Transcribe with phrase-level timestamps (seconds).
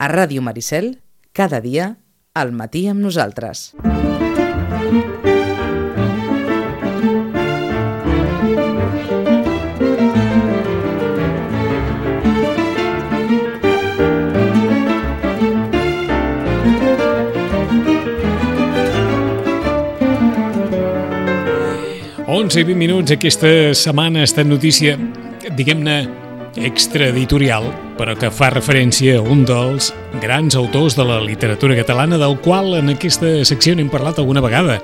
[0.00, 0.94] A Ràdio Maricel,
[1.36, 1.98] cada dia,
[2.32, 3.74] al matí amb nosaltres.
[22.24, 24.96] Onze i 20 minuts aquesta setmana està notícia,
[25.60, 26.19] diguem-ne,
[26.56, 29.92] extraeditorial, però que fa referència a un dels
[30.22, 34.80] grans autors de la literatura catalana, del qual en aquesta secció n'hem parlat alguna vegada.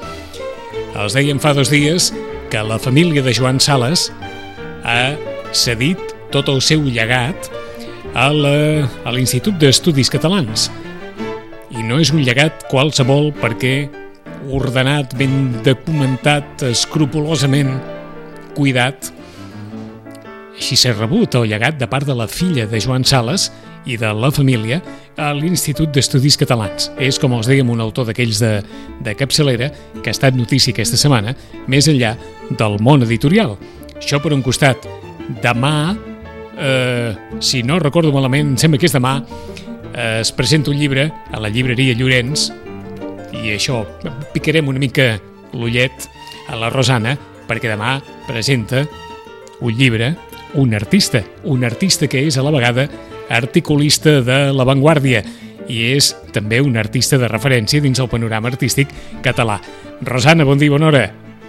[0.97, 2.13] Els dèiem fa dos dies
[2.51, 4.11] que la família de Joan Sales
[4.87, 5.17] ha
[5.53, 6.01] cedit
[6.31, 7.51] tot el seu llegat
[8.17, 10.71] a l'Institut d'Estudis Catalans.
[11.75, 13.89] I no és un llegat qualsevol perquè
[14.55, 17.75] ordenat, ben documentat, escrupulosament
[18.57, 19.11] cuidat,
[20.57, 23.51] així s'ha rebut el llegat de part de la filla de Joan Sales
[23.87, 24.81] i de la família
[25.21, 26.91] a l'Institut d'Estudis Catalans.
[26.99, 28.53] És, com els dèiem, un autor d'aquells de,
[29.05, 31.37] de capçalera que ha estat notícia aquesta setmana,
[31.71, 32.17] més enllà
[32.51, 33.55] del món editorial.
[33.97, 34.89] Això per un costat.
[35.43, 35.95] Demà,
[36.59, 39.21] eh, si no recordo malament, sembla que és demà,
[39.93, 42.51] eh, es presenta un llibre a la llibreria Llorenç
[43.37, 43.83] i això,
[44.33, 45.17] picarem una mica
[45.53, 46.09] l'ullet
[46.49, 48.85] a la Rosana perquè demà presenta
[49.61, 50.15] un llibre
[50.55, 52.87] un artista, un artista que és a la vegada
[53.31, 55.23] articulista de l'avantguàrdia
[55.67, 58.93] i és també un artista de referència dins el panorama artístic
[59.25, 59.59] català.
[60.07, 61.07] Rosana, bon dia, bona hora.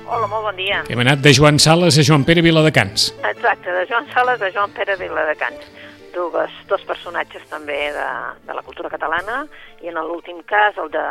[0.07, 0.81] Hola, molt bon dia.
[0.89, 3.11] Hem anat de Joan Sales a Joan Pere Viladecans.
[3.27, 5.67] Exacte, de Joan Sales a Joan Pere Viladecans.
[6.15, 8.07] Dues, dos personatges també de,
[8.47, 9.43] de la cultura catalana
[9.83, 11.03] i en l'últim cas el de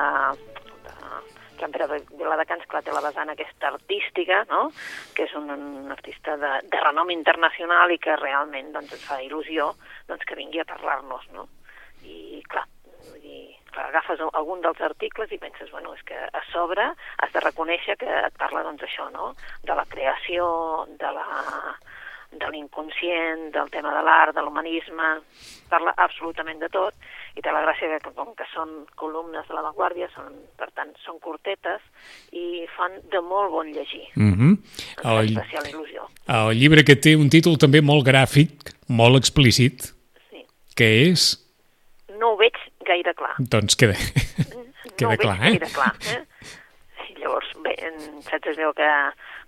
[1.61, 4.69] Joan Pere Viladecans, clar, té la vessant aquesta artística, no?
[5.17, 9.21] que és un, un artista de, de renom internacional i que realment doncs, ens fa
[9.25, 9.73] il·lusió
[10.09, 11.29] doncs, que vingui a parlar-nos.
[11.35, 11.49] No?
[12.05, 12.67] I, clar,
[13.23, 17.45] dir, clar, agafes algun dels articles i penses, bueno, és que a sobre has de
[17.45, 19.33] reconèixer que et parla doncs això, no?
[19.65, 20.49] de la creació,
[21.01, 21.27] de la
[22.41, 25.09] de l'inconscient, del tema de l'art, de l'humanisme,
[25.71, 26.95] parla absolutament de tot,
[27.37, 31.19] i té la gràcia que com que són columnes de l'avantguàrdia, són, per tant, són
[31.25, 31.83] curtetes
[32.33, 34.07] i fan de molt bon llegir.
[34.15, 34.53] Mm -hmm.
[35.05, 36.09] el, especial il·lusió.
[36.29, 39.93] El llibre que té un títol també molt gràfic, molt explícit,
[40.31, 40.47] sí.
[40.77, 41.37] que és...
[42.19, 43.35] No ho veig gaire clar.
[43.39, 43.95] Doncs queda,
[44.97, 45.51] queda no clar, eh?
[45.51, 46.25] gaire clar, eh?
[47.77, 47.91] Bé,
[48.25, 48.89] saps, es veu que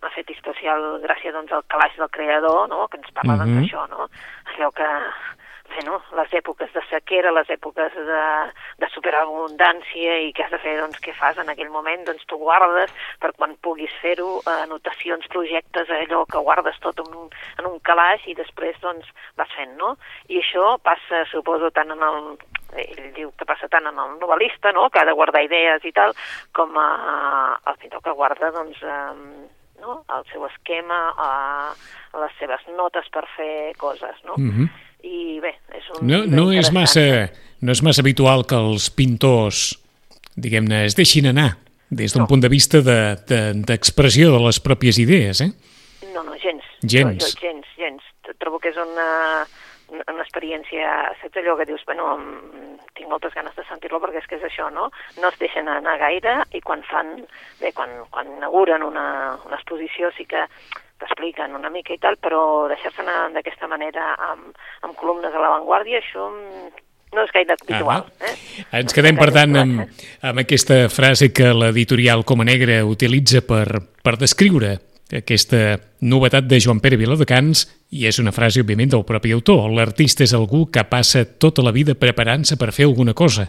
[0.02, 3.54] m'ha fet especial gràcia doncs, al calaix del creador, no?, que ens parla mm -hmm.
[3.54, 4.08] doncs, d'això, no?
[4.50, 4.88] Es veu que
[5.72, 5.98] fer no?
[6.18, 8.22] les èpoques de sequera, les èpoques de,
[8.82, 12.04] de superabundància i què has de fer, doncs què fas en aquell moment?
[12.08, 12.92] Doncs tu guardes
[13.22, 18.24] per quan puguis fer-ho, anotacions, projectes, allò que guardes tot en un, en un calaix
[18.26, 19.08] i després doncs
[19.40, 19.94] vas fent, no?
[20.28, 22.22] I això passa, suposo, tant en el
[22.78, 25.92] ell diu que passa tant en el novel·lista, no?, que ha de guardar idees i
[25.96, 26.12] tal,
[26.56, 26.88] com a,
[27.70, 29.46] el pintor que guarda, doncs, eh,
[29.80, 30.02] no?
[30.16, 30.98] el seu esquema,
[31.28, 31.88] eh,
[32.20, 34.36] les seves notes per fer coses, no?
[34.36, 36.06] Mm -hmm i bé, és un...
[36.08, 37.28] No, no, és massa,
[37.62, 39.70] no és massa habitual que els pintors,
[40.38, 41.52] diguem-ne, es deixin anar
[41.88, 42.28] des d'un no.
[42.30, 45.50] punt de vista d'expressió de, de, de les pròpies idees, eh?
[46.12, 46.66] No, no, gens.
[46.82, 47.22] Gens.
[47.22, 48.04] Jo, jo, gens, gens.
[48.38, 49.46] Trobo que és una,
[49.96, 52.10] una experiència, saps allò que dius, bueno,
[52.98, 54.90] tinc moltes ganes de sentir-lo perquè és que és això, no?
[55.22, 57.14] No es deixen anar gaire i quan fan,
[57.62, 60.44] bé, quan, quan inauguren una, una exposició sí que
[60.98, 66.02] t'expliquen una mica i tal, però deixar-se anar d'aquesta manera amb, amb columnes a l'avantguàrdia,
[66.02, 66.28] això
[67.14, 68.04] no és gaire habitual.
[68.04, 68.34] Ah, eh?
[68.82, 74.18] Ens quedem, per tant, amb, amb aquesta frase que l'editorial Coma Negra utilitza per, per
[74.20, 74.76] descriure
[75.08, 77.64] aquesta novetat de Joan Pere Viladecans
[77.96, 79.70] i és una frase, òbviament, del propi autor.
[79.72, 83.48] L'artista és algú que passa tota la vida preparant-se per fer alguna cosa.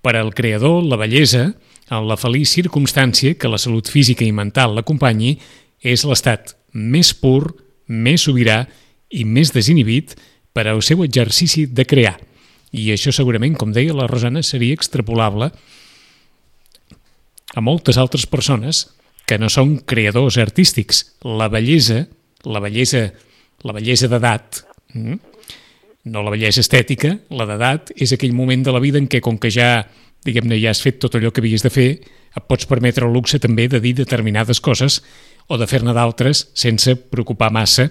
[0.00, 1.50] Per al creador, la bellesa,
[1.90, 5.36] en la feliç circumstància que la salut física i mental l'acompanyi,
[5.84, 7.56] és l'estat més pur,
[7.88, 8.64] més sobirà
[9.10, 10.16] i més desinhibit
[10.52, 12.16] per al seu exercici de crear.
[12.76, 15.50] I això segurament, com deia la Rosana, seria extrapolable
[17.56, 18.86] a moltes altres persones
[19.26, 21.04] que no són creadors artístics.
[21.24, 22.04] La bellesa,
[22.44, 23.06] la bellesa,
[23.64, 24.60] la bellesa d'edat,
[24.92, 25.16] mm,
[26.12, 29.38] no la bellesa estètica, la d'edat, és aquell moment de la vida en què, com
[29.38, 29.86] que ja,
[30.26, 31.88] diguem-ne, ja has fet tot allò que havies de fer,
[32.36, 35.00] et pots permetre el luxe també de dir determinades coses
[35.46, 37.88] o de fer-ne d'altres sense preocupar massa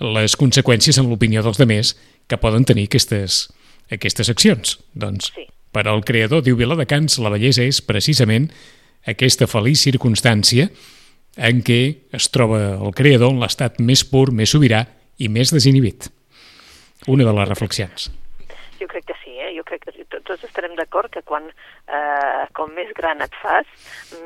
[0.00, 1.94] les conseqüències en l'opinió dels demés
[2.26, 3.44] que poden tenir aquestes,
[3.92, 4.78] aquestes accions.
[4.94, 5.46] Doncs, sí.
[5.74, 8.48] per al creador, diu Viladecans, la bellesa és precisament
[9.06, 10.70] aquesta feliç circumstància
[11.36, 11.80] en què
[12.14, 14.84] es troba el creador en l'estat més pur, més sobirà
[15.18, 16.08] i més desinhibit.
[17.10, 18.08] Una de les reflexions.
[18.80, 19.52] Jo crec que sí, eh?
[19.56, 21.42] jo crec que to- tots estarem d'acord que quan,
[21.88, 23.66] eh, com més gran et fas,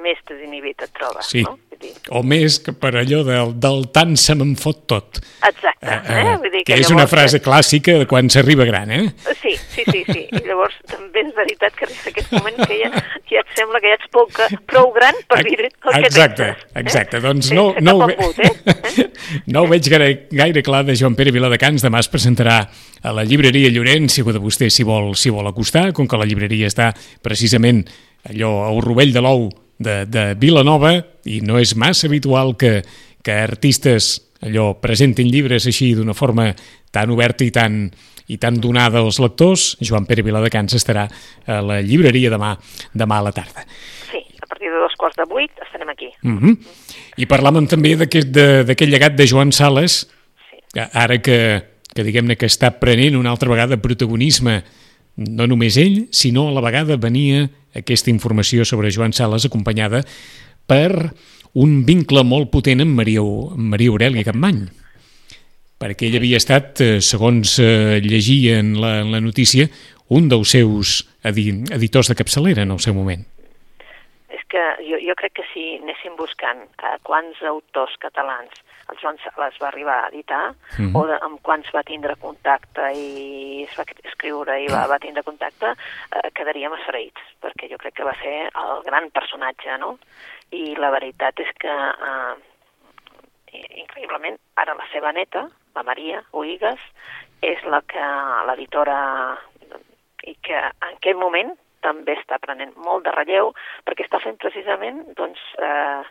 [0.03, 1.43] més desinhibit et trobes, Sí.
[1.43, 1.59] no?
[1.71, 5.19] Vull dir, O més que per allò del, del tant se me'n fot tot.
[5.47, 6.37] exacte, eh?
[6.43, 9.13] Vull dir que és una frase clàssica de quan s'arriba gran, eh?
[9.41, 10.27] Sí, sí, sí, sí.
[10.33, 12.91] I llavors també és veritat que arriba aquest moment que ja,
[13.31, 14.27] ja et sembla que ja ets prou,
[14.67, 16.67] prou gran per dir el que Exacte, penses.
[16.83, 17.21] exacte.
[17.21, 18.17] Doncs Sense no, no, ho ve...
[18.19, 19.11] embut, eh?
[19.55, 21.85] no ho veig gaire, gaire clar de Joan Pere Viladecans.
[21.85, 22.59] Demà es presentarà
[23.03, 26.19] a la llibreria Llorenç, si algú de vostè s'hi vol, s'hi vol acostar, com que
[26.21, 26.91] la llibreria està
[27.23, 27.85] precisament
[28.29, 29.49] allò al rovell de l'ou
[29.79, 30.97] de, de Vilanova
[31.29, 32.81] i no és massa habitual que,
[33.23, 36.51] que artistes allò presentin llibres així d'una forma
[36.95, 37.87] tan oberta i tan,
[38.29, 39.77] i tan donada als lectors.
[39.85, 41.07] Joan Pere Viladecans estarà
[41.47, 42.55] a la llibreria demà,
[42.95, 43.65] demà a la tarda.
[44.11, 46.13] Sí, a partir de dos quarts de vuit estarem aquí.
[46.23, 46.59] Mm -hmm.
[47.17, 50.07] I parlàvem també d'aquest llegat de Joan Sales,
[50.49, 50.81] Sí.
[50.93, 51.65] ara que,
[51.99, 54.61] que diguem-ne que està prenent una altra vegada protagonisme,
[55.19, 60.05] no només ell, sinó a la vegada venia aquesta informació sobre Joan Sales acompanyada
[60.71, 61.11] per
[61.59, 64.69] un vincle molt potent amb Maria, amb Maria Aurelia Campmany
[65.79, 69.69] perquè ell havia estat, eh, segons eh, llegia en la, en la notícia,
[70.11, 73.23] un dels seus edi editors de capçalera en el seu moment.
[74.49, 79.59] Que jo, jo crec que si anéssim buscant eh, quants autors catalans el Joan Sales
[79.61, 80.97] va arribar a editar, Mhm.
[80.97, 85.23] o de, amb quants va tindre contacte i es va escriure i va, va tindre
[85.23, 85.75] contacte,
[86.17, 89.99] eh, quedaríem esfereïts, perquè jo crec que va ser el gran personatge, no?
[90.51, 92.35] I la veritat és que, eh,
[93.53, 96.81] increïblement, ara la seva neta, la Maria Uigues,
[97.43, 98.07] és la que
[98.49, 99.39] l'editora
[100.25, 101.53] i que en aquell moment
[101.85, 103.53] també està prenent molt de relleu
[103.87, 106.03] perquè està fent precisament doncs, eh,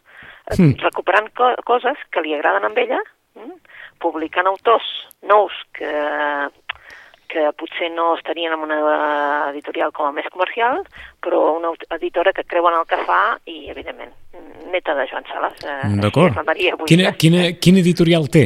[0.57, 0.77] Mm.
[0.79, 3.01] recuperant co coses que li agraden amb ella,
[3.35, 3.57] mm?
[3.99, 4.85] publicant autors
[5.27, 5.89] nous que,
[7.27, 10.85] que potser no estarien en una editorial com a més comercial,
[11.19, 14.13] però una editora que creu en el que fa i, evidentment,
[14.71, 15.59] neta de Joan Sales.
[15.67, 16.39] Eh, D'acord.
[16.47, 16.87] Maria Buigas.
[16.93, 18.45] Quina, quina, quina editorial té?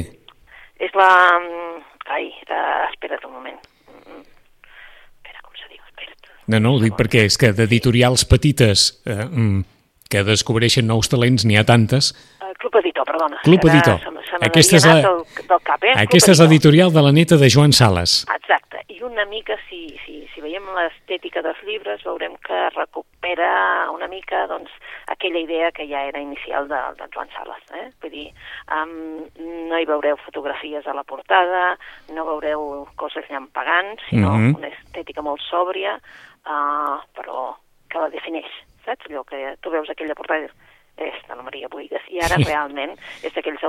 [0.79, 1.11] És la...
[1.37, 3.59] mm, Ai, uh, espera't un moment.
[3.87, 5.79] Mm, Espera, com se diu?
[5.85, 6.30] Espera't.
[6.47, 9.63] No, no, ho dic perquè és que d'editorials petites eh, mm,
[10.09, 12.11] que descobreixen nous talents n'hi ha tantes.
[12.41, 13.37] Uh, Club Editor, perdona.
[13.43, 13.99] Club Editor.
[13.99, 15.93] Se, se Aquesta és la- del, del cap, eh?
[15.95, 16.47] Aquesta és Editor.
[16.49, 18.25] l'editorial de la neta de Joan Sales.
[18.35, 24.07] Exacte, i una mica, si, si, si veiem l'estètica dels llibres, veurem que recupera una
[24.07, 24.69] mica doncs,
[25.07, 27.63] aquella idea que ja era inicial de, de Joan Sales.
[27.79, 27.87] Eh?
[28.01, 28.27] Vull dir,
[28.75, 29.23] um,
[29.69, 31.77] no hi veureu fotografies a la portada,
[32.13, 34.55] no veureu coses llampegants, sinó Mhm.
[34.57, 35.99] una estètica molt sòbria,
[36.45, 37.55] uh, però
[37.91, 38.51] que la defineix,
[38.85, 39.07] saps?
[39.09, 40.49] Allò que tu veus aquella portada
[40.97, 42.45] és de la Maria Buigas, i ara Sí.
[42.47, 42.93] realment
[43.23, 43.63] és d'aquells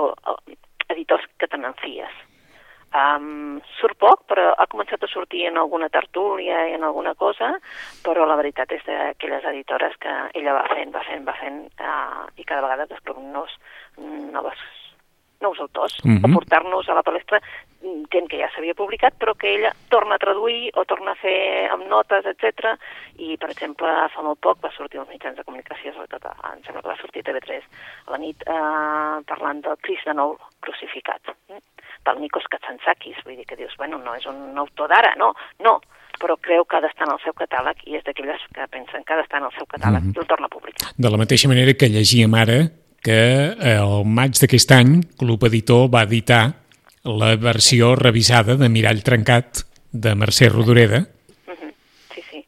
[0.88, 2.12] editors que te n'enfies.
[2.92, 7.54] Um, surt poc, però ha començat a sortir en alguna tertúlia i en alguna cosa,
[8.04, 12.26] però la veritat és d'aquelles editores que ella va fent, va fent, va fent, uh,
[12.36, 13.54] i cada vegada descobrint nous,
[13.96, 14.60] noves,
[15.42, 16.24] nous autors, Mhm.
[16.24, 17.40] o portar-nos a la palestra
[17.82, 21.14] mm, gent que ja s'havia publicat, però que ella torna a traduir o torna a
[21.16, 22.78] fer amb notes, etc.
[23.18, 26.62] I, per exemple, fa molt poc va sortir als mitjans de comunicació, sobretot, a- em
[26.62, 27.64] sembla que va sortir a TV3,
[28.06, 31.20] a la nit, eh, parlant del Cris de nou crucificat.
[31.50, 31.58] Mm?
[32.04, 35.80] del Nikos Katsansakis, vull dir que dius, bueno, no és un autor d'ara, no, no,
[36.18, 39.12] però creu que ha d'estar en el seu catàleg i és d'aquelles que pensen que
[39.12, 40.12] ha d'estar en el seu catàleg Mhm.
[40.16, 40.90] i el torna a publicar.
[40.98, 42.66] De la mateixa manera que llegíem ara
[43.02, 43.18] que
[43.52, 46.42] eh, el maig d'aquest any Club Editor va editar
[47.04, 51.02] la versió revisada de Mirall Trencat de Mercè Rodoreda.
[52.14, 52.44] Sí, sí.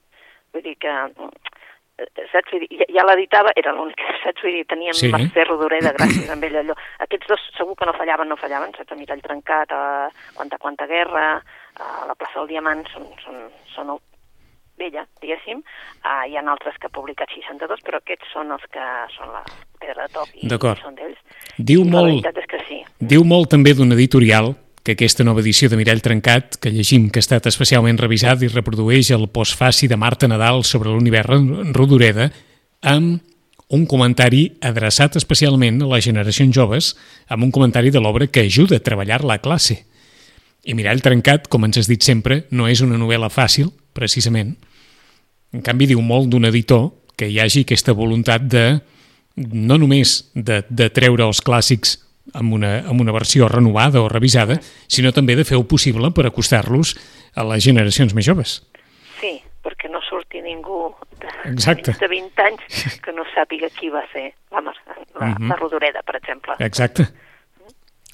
[0.54, 2.52] Vull dir que eh, saps?
[2.52, 4.46] Vull dir, ja, ja l'editava, era l'única, saps?
[4.46, 5.10] Vull dir, teníem Sí.
[5.12, 6.78] Mercè Rodoreda, gràcies a ell, allò.
[7.02, 8.94] Aquests dos segur que no fallaven, no fallaven, saps?
[8.94, 10.08] A Mirall Trencat, a
[10.38, 11.28] Quanta Quanta Guerra,
[11.82, 13.96] a la plaça del Diamant, són, són, són
[14.78, 15.62] vella, diguéssim.
[16.04, 18.84] Uh, hi ha altres que ha publicat 62, però aquests són els que
[19.16, 19.44] són la
[19.80, 20.48] pedra de toc i,
[20.82, 21.18] són d'ells.
[21.58, 22.82] Diu I molt- La veritat és que sí.
[23.00, 24.54] Diu molt també d'un editorial
[24.84, 28.48] que aquesta nova edició de Mirall Trencat, que llegim que ha estat especialment revisat i
[28.52, 31.30] reprodueix el postfaci de Marta Nadal sobre l'univers
[31.72, 32.30] Rodoreda,
[32.82, 33.22] amb
[33.72, 36.92] un comentari adreçat especialment a les generacions joves,
[37.32, 39.86] amb un comentari de l'obra que ajuda a treballar la classe.
[40.64, 44.54] I Mirall Trencat, com ens has dit sempre, no és una novel·la fàcil, precisament.
[45.54, 48.64] En canvi, diu molt d'un editor que hi hagi aquesta voluntat de
[49.36, 51.98] no només de, de treure els clàssics
[52.34, 54.56] amb una, amb una versió renovada o revisada,
[54.88, 56.94] sinó també de fer-ho possible per acostar-los
[57.36, 58.54] a les generacions més joves.
[59.20, 60.88] Sí, perquè no surti ningú
[61.20, 61.92] de, Exacte.
[62.00, 64.80] de 20 anys que no sàpiga qui va ser la, Mar-
[65.20, 65.48] la, Mhm.
[65.52, 66.56] la Rodoreda, per exemple.
[66.60, 67.08] Exacte.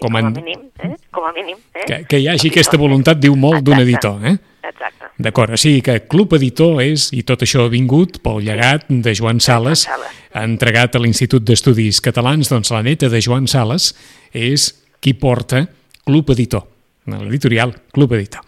[0.01, 0.95] Com, com a mínim, eh?
[1.13, 1.85] Com a mínim, eh?
[1.87, 4.17] que, que hi hagi aquesta voluntat diu molt d'un editor.
[4.25, 4.39] Eh?
[4.65, 5.11] Exacte.
[5.21, 9.13] D'acord, o sigui que Club Editor és, i tot això ha vingut pel llegat de
[9.17, 10.21] Joan Sales, Sales.
[10.41, 13.91] entregat a l'Institut d'Estudis Catalans, doncs la neta de Joan Sales
[14.33, 15.67] és qui porta
[16.07, 16.65] Club Editor,
[17.13, 18.41] l'editorial Club Editor.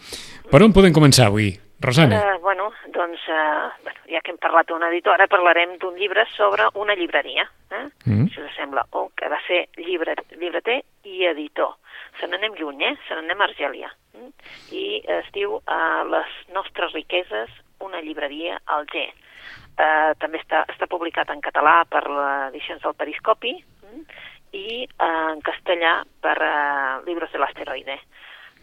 [0.49, 1.51] Per on podem començar avui,
[1.85, 2.21] Rosana?
[2.21, 6.25] Uh, bueno, doncs, uh, bueno, ja que hem parlat d'una editor, ara parlarem d'un llibre
[6.37, 7.87] sobre una llibreria, eh?
[8.07, 8.29] Mm.
[8.33, 11.77] si us sembla, o que va ser llibre, llibreter i editor.
[12.21, 12.95] Se n'anem lluny, eh?
[13.09, 13.91] Se n'anem a Argèlia.
[14.15, 14.31] Mm?
[14.79, 14.87] I
[15.19, 17.51] es diu uh, Les nostres riqueses,
[17.83, 19.09] una llibreria al G.
[19.73, 24.03] Uh, també està, està publicat en català per les edicions del Periscopi mm?
[24.55, 27.97] i uh, en castellà per uh, Libros de l'Asteroide.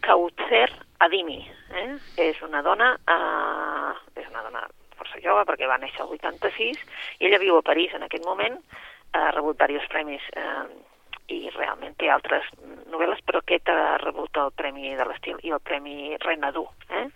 [0.00, 0.70] Kautzer
[1.04, 1.96] Adimi, eh?
[2.28, 4.66] és una dona, eh, és una dona
[5.00, 6.84] força jove perquè va néixer el 86
[7.20, 8.58] i ella viu a París en aquest moment,
[9.16, 10.64] ha rebut diversos premis eh,
[11.30, 12.46] i realment té altres
[12.90, 16.66] novel·les, però aquest ha rebut el Premi de l'Estil i el Premi Renadú.
[16.90, 17.06] Eh?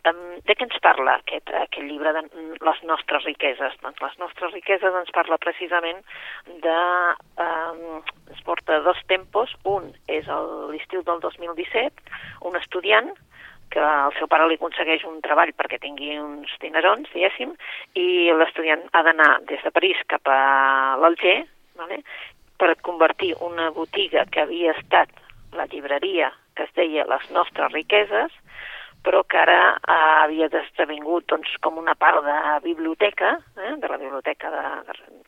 [0.00, 2.22] De què ens parla aquest, aquest llibre de
[2.64, 3.74] les nostres riqueses?
[3.82, 6.00] Doncs les nostres riqueses ens parla precisament
[6.64, 6.78] de...
[7.36, 9.52] Um, ens porta dos tempos.
[9.68, 10.30] Un és
[10.72, 12.06] l'estiu del 2017,
[12.48, 13.12] un estudiant
[13.70, 17.54] que el seu pare li aconsegueix un treball perquè tingui uns dinerons, diguéssim,
[17.94, 21.38] i l'estudiant ha d'anar des de París cap a l'Alger,
[21.78, 22.02] vale?
[22.60, 25.08] per convertir una botiga que havia estat
[25.56, 28.32] la llibreria que es deia Les nostres riqueses,
[29.02, 32.36] però que ara eh, havia esdevingut doncs, com una part de
[32.66, 35.20] biblioteca, eh, de la biblioteca de, de...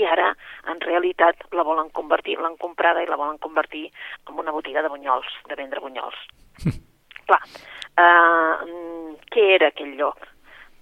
[0.00, 0.30] I ara,
[0.72, 3.90] en realitat, la volen convertir, l'han comprada i la volen convertir
[4.28, 6.24] en una botiga de bunyols, de vendre bunyols.
[7.26, 7.42] Clar,
[8.02, 10.32] eh, què era aquell lloc?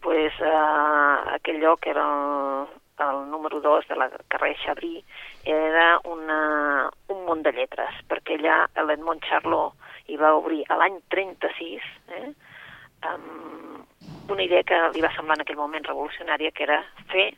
[0.01, 2.69] pues, eh, aquell lloc era el,
[3.07, 5.05] el número 2 de la carrer Xabrí,
[5.45, 10.99] era una, un munt de lletres, perquè allà l'Edmond Charlot hi va obrir a l'any
[11.13, 11.85] 36
[12.17, 12.33] eh,
[13.11, 16.83] amb una idea que li va semblar en aquell moment revolucionària, que era
[17.13, 17.31] fer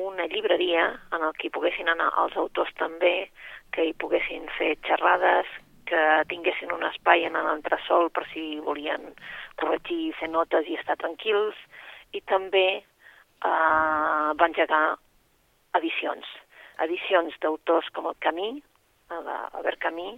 [0.00, 3.30] una llibreria en el que hi poguessin anar els autors també,
[3.74, 5.50] que hi poguessin fer xerrades,
[5.88, 9.10] que tinguessin un espai en l'entresol per si volien
[9.60, 11.56] corregir, fer notes i estar tranquils,
[12.12, 14.96] i també eh, va engegar
[15.78, 16.26] edicions.
[16.84, 18.50] Edicions d'autors com el Camí,
[19.10, 20.14] eh, Albert Camí,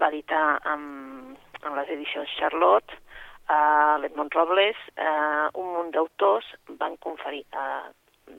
[0.00, 3.00] va editar amb, amb les edicions Charlotte,
[3.48, 6.46] eh, l'Edmond Robles, eh, un munt d'autors
[6.80, 7.90] van conferir, eh,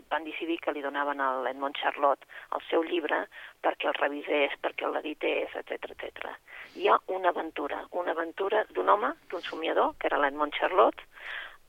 [0.10, 2.26] van decidir que li donaven a l'Edmond Charlotte
[2.58, 3.26] el seu llibre
[3.64, 6.32] perquè el revisés, perquè l'edités, etc etc.
[6.76, 11.02] Hi ha una aventura, una aventura d'un home, d'un somiador, que era l'Edmond Charlotte,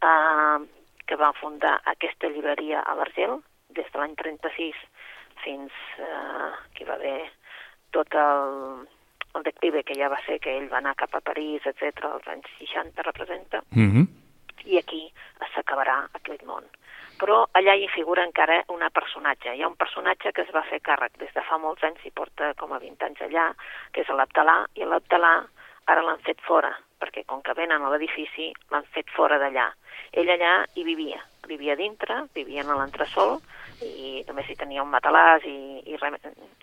[0.03, 0.59] eh,
[1.07, 3.39] que va fundar aquesta llibreria a l'Argel
[3.77, 4.77] des de l'any 36
[5.45, 7.31] fins eh, que va haver
[7.95, 8.87] tot el,
[9.37, 12.27] el declive que ja va ser que ell va anar cap a París, etc als
[12.33, 14.07] anys 60 representa, Mm -hmm.
[14.65, 15.13] i aquí
[15.55, 16.65] s'acabarà aquest món.
[17.17, 19.55] Però allà hi figura encara una personatge.
[19.55, 22.13] Hi ha un personatge que es va fer càrrec des de fa molts anys, i
[22.13, 23.47] porta com a 20 anys allà,
[23.93, 25.33] que és l'Abdalà, i l'Abdalà
[25.87, 29.71] ara l'han fet fora, perquè com que venen a l'edifici, l'han fet fora d'allà.
[30.13, 33.39] Ell allà hi vivia, vivia dintre, vivia en l'entresol,
[33.87, 35.57] i només hi tenia un matalàs i,
[35.87, 36.13] i re,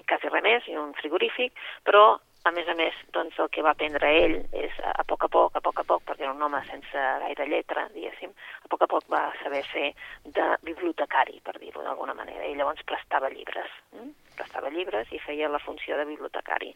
[0.05, 1.53] quasi res més, i un frigorífic,
[1.88, 2.05] però
[2.43, 5.55] a més a més, doncs el que va aprendre ell és a, poc a poc,
[5.55, 8.33] a poc a poc, perquè era un home sense gaire lletra, diguéssim,
[8.65, 9.93] a poc a poc va saber fer
[10.25, 14.12] de bibliotecari, per dir-ho d'alguna manera, i llavors prestava llibres, hm?
[14.35, 16.73] prestava llibres i feia la funció de bibliotecari.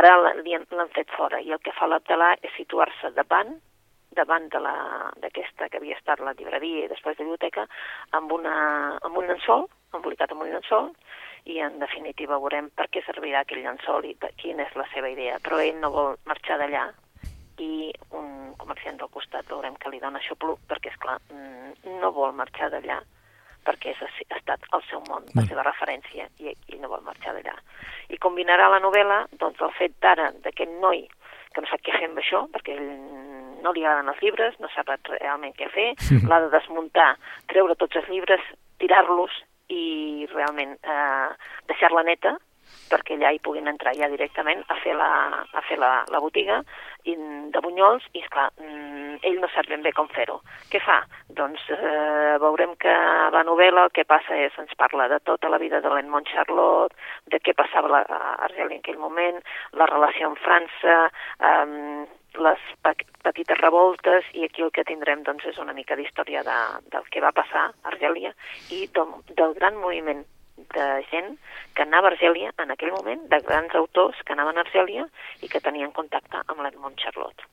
[0.00, 3.58] Ara l'han fet fora, i el que fa l'Abdalà és situar-se davant
[4.16, 7.66] davant la- d'aquesta que havia estat la llibreria i després de biblioteca,
[8.16, 10.92] amb, una, amb un llençol, embolicat amb un llençol,
[11.46, 15.08] i en definitiva veurem per què servirà aquell llençol i per, quina és la seva
[15.12, 15.38] idea.
[15.42, 16.88] Però ell no vol marxar d'allà
[17.62, 21.16] i un comerciant del costat veurem que li dona xupluc perquè, és clar,
[22.00, 22.98] no vol marxar d'allà
[23.66, 25.48] perquè és, ha estat el seu món, la Mm.
[25.48, 27.54] seva referència, i ell no vol marxar d'allà.
[28.14, 31.08] I combinarà la novel·la doncs, el fet d'ara d'aquest noi
[31.54, 32.92] que no sap què fer amb això, perquè ell
[33.64, 35.88] no li agraden els llibres, no sap realment què fer,
[36.28, 37.16] l'ha de desmuntar,
[37.48, 38.40] treure tots els llibres,
[38.78, 39.32] tirar-los
[39.68, 41.28] i realment eh,
[41.70, 42.36] deixar-la neta
[42.90, 45.08] perquè allà hi puguin entrar ja directament a fer la,
[45.54, 46.60] a fer la, la botiga
[47.06, 50.40] de bunyols i, esclar, mm, ell no sap ben bé com fer-ho.
[50.70, 50.96] Què fa?
[51.38, 52.94] Doncs eh, veurem que
[53.34, 56.94] la novel·la el que passa és, ens parla de tota la vida de l'Edmond Charlotte,
[57.30, 59.38] de què passava la- a Argèlia en aquell moment,
[59.78, 60.98] la relació amb França,
[61.38, 62.06] eh,
[62.42, 66.56] les pe- petites revoltes i aquí el que tindrem doncs, és una mica d'història de,
[66.92, 68.32] del que va passar a Argèlia
[68.70, 70.24] i del, del gran moviment
[70.56, 71.34] de gent
[71.74, 75.04] que anava a Argèlia en aquell moment, de grans autors que anaven a Argèlia
[75.42, 77.44] i que tenien contacte amb l'Edmond Charlotte.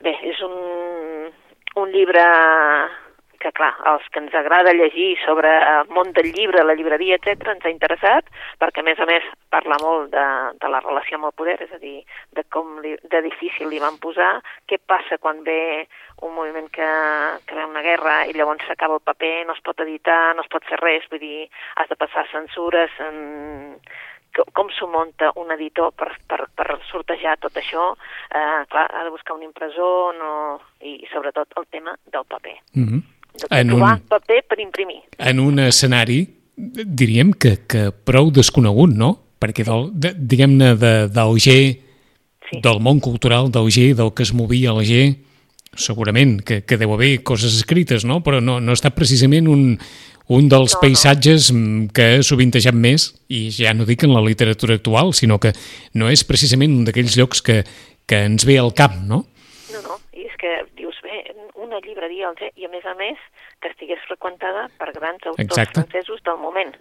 [0.00, 0.54] Bé, és un,
[1.76, 2.24] un llibre
[3.40, 7.54] que, clar, els que ens agrada llegir sobre el món del llibre, la llibreria, etc
[7.54, 8.28] ens ha interessat,
[8.60, 10.26] perquè, a més a més, parla molt de,
[10.60, 11.96] de la relació amb el poder, és a dir,
[12.36, 14.34] de com li, de difícil li van posar,
[14.68, 15.86] què passa quan ve
[16.26, 16.90] un moviment que,
[17.48, 20.52] que ve una guerra i llavors s'acaba el paper, no es pot editar, no es
[20.52, 21.48] pot fer res, vull dir,
[21.80, 23.80] has de passar censures, en,
[24.54, 27.92] com s'ho munta un editor per, per, per sortejar tot això,
[28.28, 30.34] eh, clar, ha de buscar un impressor no,
[30.80, 32.58] i, i sobretot el tema del paper.
[32.76, 33.02] Mm -hmm.
[33.34, 35.00] De trobar un, paper per imprimir.
[35.18, 36.20] En un escenari,
[36.56, 39.14] diríem que, que prou desconegut, no?
[39.40, 41.62] Perquè, del, de, diguem-ne, de, d'Alger,
[42.50, 42.60] sí.
[42.60, 45.06] del món cultural d'Alger, del que es movia a Alger,
[45.78, 48.20] segurament que, que deu haver coses escrites, no?
[48.26, 49.78] Però no, no està precisament un,
[50.28, 51.86] un dels no, paisatges no.
[51.94, 55.54] que ha sovintejat més, i ja no dic en la literatura actual, sinó que
[55.94, 57.62] no és precisament un d'aquells llocs que,
[58.10, 59.24] que ens ve al cap, no,
[60.20, 61.22] i és que dius, bé,
[61.70, 63.18] una llibreria, i a més a més
[63.62, 65.80] que estigués freqüentada per grans autors Exacte.
[65.80, 66.74] francesos del moment,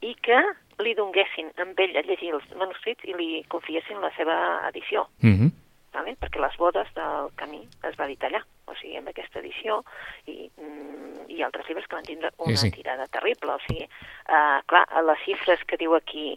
[0.00, 0.38] i que
[0.84, 4.36] li donguessin amb ell a llegir els manuscrits i li confiessin la seva
[4.70, 5.08] edició.
[5.22, 5.50] Mm -hmm.
[5.92, 6.14] vale?
[6.20, 9.80] perquè les bodes del camí es va editar allà o sigui, amb aquesta edició,
[10.28, 12.76] i, mm, i altres llibres que van tindre una sí, sí.
[12.76, 13.54] tirada terrible.
[13.54, 13.86] O sigui,
[14.28, 16.30] uh, clar, les xifres que diu aquí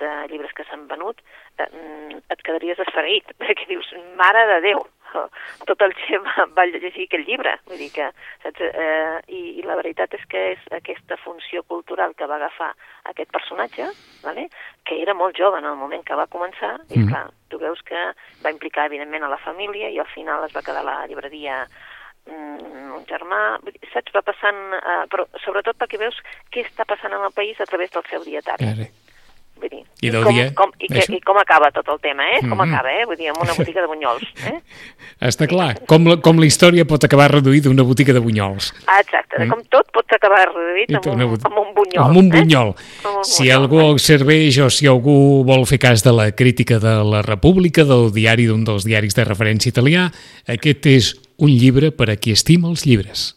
[0.00, 1.20] de llibres que s'han venut,
[1.58, 1.68] uh,
[2.20, 4.84] et quedaries esfereït, perquè dius, mare de Déu,
[5.68, 7.56] tot el que va, va llegir aquell llibre.
[7.68, 8.10] Vull dir que,
[8.44, 8.62] saps?
[8.70, 12.72] Eh, i, I la veritat és que és aquesta funció cultural que va agafar
[13.10, 13.90] aquest personatge,
[14.24, 14.48] vale?
[14.86, 16.96] que era molt jove en el moment que va començar, mm.
[16.96, 18.00] i clar, tu veus que
[18.44, 21.60] va implicar evidentment a la família i al final es va quedar la llibreria
[22.26, 23.42] mm, un germà,
[23.92, 26.18] saps, va passant, eh, però sobretot perquè veus
[26.50, 28.66] què està passant en el país a través del seu dietari.
[28.66, 28.88] Claro.
[29.60, 32.38] Vull dir, I, com, dia, com, i, que, I com acaba tot el tema, eh?
[32.40, 32.72] Com mm -hmm.
[32.72, 33.04] acaba, eh?
[33.04, 34.56] Vull dir, amb una botiga de bunyols, eh?
[35.30, 38.72] Està clar, com la, com la història pot acabar reduïda a una botiga de bunyols.
[38.86, 39.50] Ah, exacte, mm.
[39.50, 42.04] com tot pot acabar reduït amb un, amb un bunyol.
[42.04, 42.68] Amb un bunyol.
[42.68, 43.04] Eh?
[43.04, 43.98] Amb un si bunyol, algú eh?
[43.98, 48.46] serveix o si algú vol fer cas de la crítica de la República, del diari
[48.46, 50.10] d'un dels diaris de referència italià,
[50.48, 53.36] aquest és un llibre per a qui estima els llibres.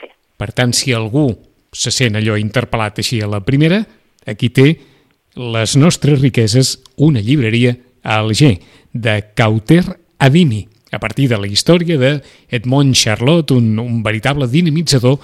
[0.00, 0.12] Sí.
[0.36, 1.30] Per tant, si algú
[1.72, 3.80] se sent allò interpel·lat així a la primera,
[4.28, 4.91] aquí té
[5.34, 8.58] les nostres riqueses, una llibreria a Alger,
[8.92, 9.84] de Cauter
[10.18, 15.18] Adini, a partir de la història de Edmond Charlotte, un, un veritable dinamitzador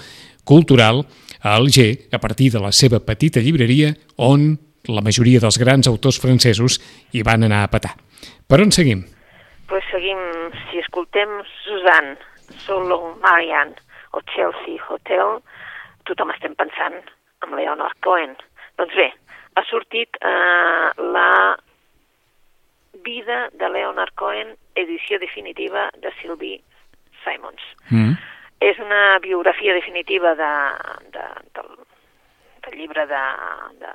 [0.44, 1.05] cultural
[1.42, 4.57] a Alger, a partir de la seva petita llibreria, on
[4.88, 6.81] la majoria dels grans autors francesos
[7.12, 7.92] hi van anar a petar.
[8.49, 9.05] Per on seguim?
[9.68, 10.18] Pues seguim,
[10.71, 11.29] si escoltem
[11.64, 12.16] Suzanne,
[12.64, 13.77] Solo Marianne
[14.16, 15.37] o Chelsea Hotel,
[16.09, 16.97] tothom estem pensant
[17.44, 18.33] en Leonard Cohen.
[18.81, 19.11] Doncs bé,
[19.59, 21.59] ha sortit eh, la
[23.03, 26.62] vida de Leonard Cohen, edició definitiva de Sylvie
[27.25, 27.62] Simons.
[27.90, 28.14] Mm.
[28.61, 30.53] És una biografia definitiva de,
[31.14, 31.27] de,
[31.59, 31.73] del,
[32.66, 33.23] del llibre de,
[33.83, 33.92] de,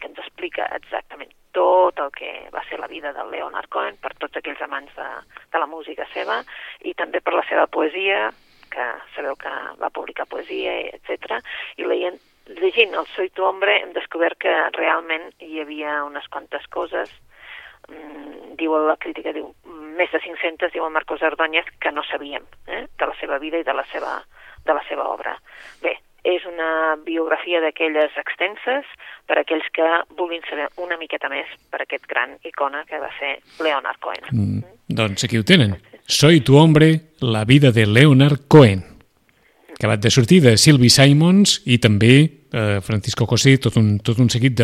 [0.00, 4.14] que ens explica exactament tot el que va ser la vida del Leonard Cohen per
[4.20, 5.08] tots aquells amants de,
[5.52, 6.40] de la música seva
[6.88, 8.30] i també per la seva poesia,
[8.72, 11.40] que sabeu que va publicar poesia, etc.
[11.76, 16.66] I leient llegint el Soy tu hombre hem descobert que realment hi havia unes quantes
[16.72, 17.10] coses
[17.88, 19.52] mm, diu la crítica, diu
[19.98, 23.60] més de 500, diu el Marcos Ardóñez, que no sabíem eh, de la seva vida
[23.60, 24.20] i de la seva,
[24.64, 25.36] de la seva obra.
[25.82, 28.86] Bé, és una biografia d'aquelles extenses
[29.26, 29.86] per aquells que
[30.18, 34.30] vulguin saber una miqueta més per aquest gran icona que va ser Leonard Cohen.
[34.30, 35.76] Mm, doncs aquí ho tenen.
[36.06, 38.91] Soy tu hombre, la vida de Leonard Cohen
[39.82, 44.30] acabat de sortir de Sylvie Simons i també eh, Francisco José, tot un, tot un
[44.30, 44.54] seguit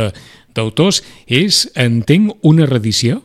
[0.54, 1.02] d'autors.
[1.26, 3.18] És, entenc, una reedició?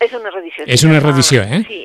[0.00, 0.64] És una reedició.
[0.64, 1.64] És una reedició, eh?
[1.66, 1.82] Sí,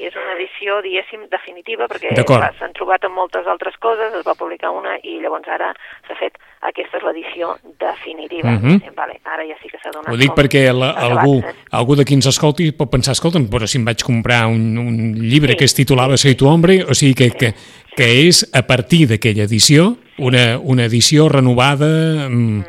[0.65, 2.13] edició, diguéssim, definitiva, perquè
[2.57, 5.73] s'han trobat amb moltes altres coses, es va publicar una i llavors ara
[6.07, 8.51] s'ha fet aquesta és l'edició definitiva.
[8.51, 8.81] Mhm.
[8.81, 8.95] -huh.
[8.95, 10.11] vale, ara ja sí que s'ha donat...
[10.11, 13.77] Ho dic perquè la, algú, algú de qui ens escolti pot pensar, escolta'm, però si
[13.77, 15.57] em vaig comprar un, un llibre sí.
[15.57, 17.37] que es titulava Soy tu hombre, o sigui que, sí.
[17.37, 17.53] que,
[17.95, 22.29] que és a partir d'aquella edició, una, una edició renovada...
[22.29, 22.63] Mm,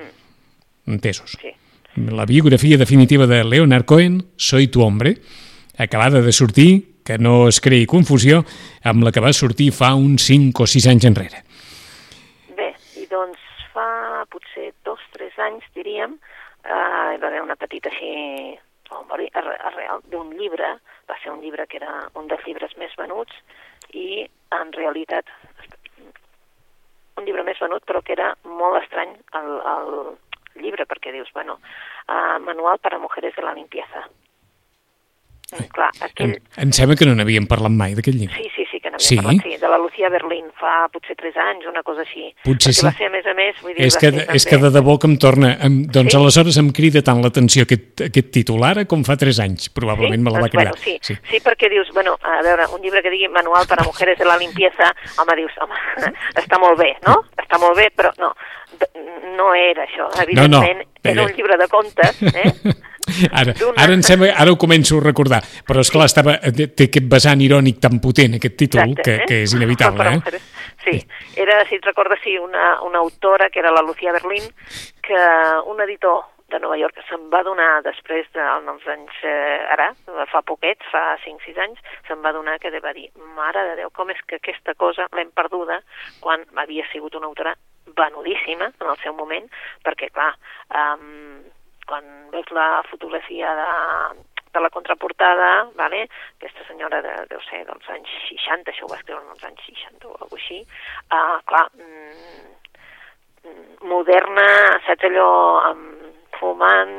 [0.87, 1.37] entesos.
[1.41, 1.51] Sí.
[1.97, 5.17] La biografia definitiva de Leonard Cohen, Soy tu hombre,
[5.79, 8.43] acabada de sortir, que no es creï confusió,
[8.85, 11.47] amb la que va sortir fa uns 5 o 6 anys enrere
[13.77, 16.17] fa potser dos, tres anys, diríem,
[16.65, 16.73] eh,
[17.13, 18.57] hi va haver una petita així,
[18.89, 20.77] arreal d'un llibre,
[21.11, 23.35] va ser un llibre que era un dels llibres més venuts
[23.93, 24.25] i
[24.57, 25.33] en realitat
[27.19, 31.59] un llibre més venut però que era molt estrany el, el llibre perquè dius, bueno,
[32.07, 34.07] uh, manual per a mujeres de la limpieza.
[35.73, 36.35] Clar, aquell...
[36.37, 38.37] Em, em sembla que no n'havíem parlat mai d'aquest llibre.
[38.37, 39.17] Sí, sí, sí que n'havíem Sí?
[39.21, 42.29] parlat, sí, de la Lucía Berlín, fa potser 3 anys, una cosa així.
[42.45, 42.87] Potser Perquè sí.
[42.87, 44.97] va ser, a més a més, vull dir, És que, ser és que de debò
[45.01, 45.55] que em torna...
[45.67, 46.19] Em, doncs Sí?
[46.21, 49.71] aleshores em crida tant l'atenció aquest, aquest titular com fa 3 anys.
[49.77, 50.75] Probablement me la va doncs, cridar.
[50.77, 51.15] Bueno, sí, sí.
[51.15, 51.21] sí.
[51.31, 54.37] sí, perquè dius, bueno, a veure, un llibre que digui Manual para mujeres de la
[54.41, 55.81] limpieza, home, dius, home,
[56.43, 57.21] està molt bé, no?
[57.37, 58.33] Està molt bé, però no,
[59.37, 60.09] no era això.
[60.23, 61.25] Evidentment, no, era eh.
[61.25, 62.53] un llibre de contes, eh?
[63.31, 67.09] Ara, ara, em sembla, ara ho començo a recordar, però és clar, estava, té aquest
[67.11, 70.17] vessant irònic tan potent, aquest títol, que, que és inevitable.
[70.17, 70.41] Eh?
[70.87, 71.01] Sí,
[71.43, 74.45] era, si et recordes, sí, una, una autora que era la Lucía Berlín,
[75.03, 75.19] que
[75.67, 79.89] un editor de Nova York se'n va donar després dels anys, eh, ara,
[80.31, 84.11] fa poquets, fa 5-6 anys, se'n va donar que va dir, mare de Déu, com
[84.15, 85.81] és que aquesta cosa l'hem perduda
[86.23, 87.57] quan havia sigut una autora
[87.97, 89.51] venudíssima en el seu moment,
[89.83, 90.33] perquè, clar,
[90.71, 91.43] um,
[91.87, 93.69] quan veus la fotografia de,
[94.53, 96.07] de la contraportada, vale?
[96.39, 100.11] aquesta senyora de, deu ser dels anys 60, això ho va escriure els anys 60
[100.11, 100.61] o alguna així,
[101.11, 102.47] uh, clar, mm,
[103.47, 104.49] mm, moderna,
[104.87, 105.31] saps allò,
[105.71, 106.97] amb fumant,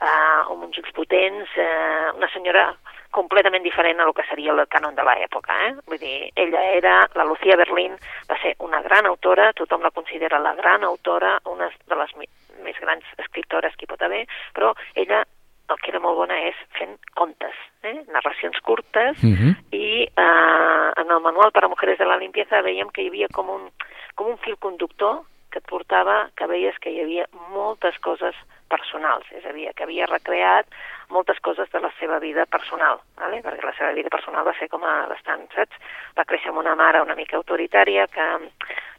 [0.00, 2.68] uh, amb uns ulls potents, uh, una senyora
[3.16, 5.56] completament diferent a lo que seria el canon de l'època.
[5.66, 5.72] Eh?
[5.88, 7.96] Vull dir, ella era, la Lucía Berlín,
[8.30, 12.12] va ser una gran autora, tothom la considera la gran autora, una de les
[12.64, 15.24] més grans escriptores que hi pot haver, però ella
[15.68, 18.04] el que era molt bona és fent contes, eh?
[18.14, 19.56] narracions curtes, Mhm.
[19.72, 23.28] i eh, en el manual per a mujeres de la limpieza veiem que hi havia
[23.32, 23.70] com un,
[24.14, 28.34] com un fil conductor que et portava, que veies que hi havia moltes coses
[28.68, 30.66] personals, és a dir, que havia recreat
[31.10, 33.42] moltes coses de la seva vida personal, ¿vale?
[33.42, 35.76] perquè la seva vida personal va ser com a bastant, saps?
[36.18, 38.26] Va créixer amb una mare una mica autoritària que,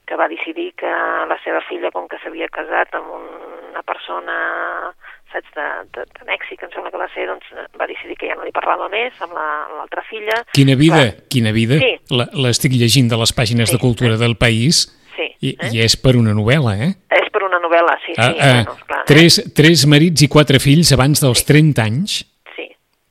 [0.07, 4.93] que va decidir que la seva filla, com que s'havia casat amb una persona
[5.33, 5.65] saps, de,
[5.97, 8.53] de, de Mèxic, em sembla que va ser, doncs va decidir que ja no li
[8.55, 10.39] parlava més amb la- l'altra filla.
[10.55, 11.75] Quina vida, Clar, quina vida.
[11.83, 11.91] Sí.
[12.15, 13.75] La- L'estic llegint de les pàgines Sí.
[13.75, 14.85] de cultura del país
[15.17, 15.69] Sí, i, eh?
[15.73, 16.91] i és per una novel·la, eh?
[17.11, 17.27] És
[17.57, 18.21] una novel·la, sí, sí.
[18.21, 22.21] Ah, ah, bueno, esclar, tres, tres marits i quatre fills abans dels 30 anys.
[22.21, 22.53] eh?
[22.55, 22.67] Sí.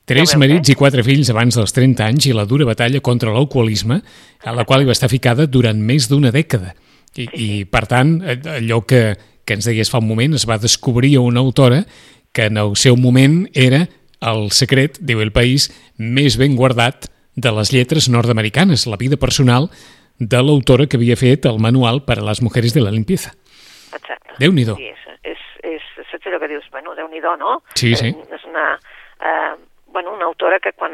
[0.06, 0.72] Tres veus, marits eh?
[0.72, 4.00] i quatre fills abans dels 30 anys i la dura batalla contra l'alcoholisme,
[4.44, 6.74] a la qual hi va estar ficada durant més d'una dècada.
[7.16, 10.60] I, I, per tant, eh, allò que, que ens deies fa un moment, es va
[10.62, 11.84] descobrir una autora
[12.36, 13.86] que en el seu moment era
[14.20, 19.70] el secret, diu el país, més ben guardat de les lletres nord-americanes, la vida personal
[20.18, 23.34] de l'autora que havia fet el manual per a les mujeres de la limpieza.
[23.96, 24.36] Exacte.
[24.42, 24.76] Déu-n'hi-do.
[24.78, 26.68] Sí, és, és, és, saps allò que dius?
[26.74, 27.60] Bueno, Déu-n'hi-do, no?
[27.74, 28.12] Sí, sí.
[28.12, 28.68] És, és una,
[29.20, 29.54] eh,
[29.96, 30.92] bueno, una autora que quan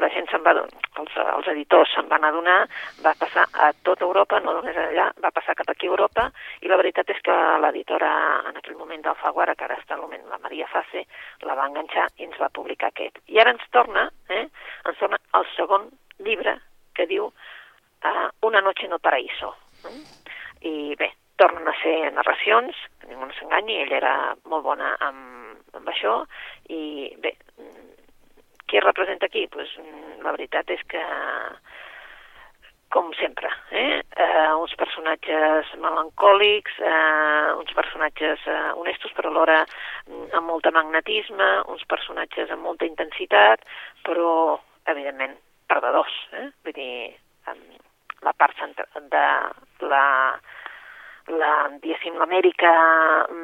[0.00, 2.56] la gent se'n va els, els editors se'n van adonar,
[3.04, 6.28] va passar a tota Europa, no només allà, va passar cap aquí a Europa,
[6.64, 8.10] i la veritat és que l'editora
[8.50, 11.04] en aquell moment d'Alfaguara, que ara està al moment la Maria Fase,
[11.46, 13.22] la va enganxar i ens va publicar aquest.
[13.30, 14.48] I ara ens torna, eh,
[14.90, 15.86] ens torna el segon
[16.26, 16.58] llibre
[16.94, 19.54] que diu uh, Una noche en el paraíso.
[19.84, 20.02] Mm?
[20.66, 24.14] I bé, tornen a ser narracions, que ningú no s'enganyi, ella era
[24.50, 26.20] molt bona amb, amb això,
[26.74, 27.34] i bé,
[28.68, 29.46] qui representa aquí?
[29.48, 31.02] Pues, mm, la veritat és que
[32.88, 34.02] com sempre, eh?
[34.16, 39.58] eh uns personatges melancòlics, eh, uns personatges eh, honestos però alhora
[40.06, 43.64] mm, amb molt de magnetisme, uns personatges amb molta intensitat,
[44.08, 45.36] però evidentment
[45.68, 46.48] perdedors, eh?
[46.64, 47.12] vull dir,
[47.52, 47.60] em,
[48.24, 48.56] la part
[49.12, 49.26] de
[49.92, 50.06] la,
[51.32, 52.72] la diguéssim, l'Amèrica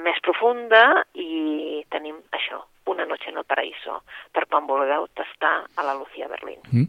[0.04, 5.86] més profunda i tenim això, una noche en el paraíso, per quan vulgueu tastar a
[5.86, 6.60] la Lucía Berlín.
[6.70, 6.86] Mm.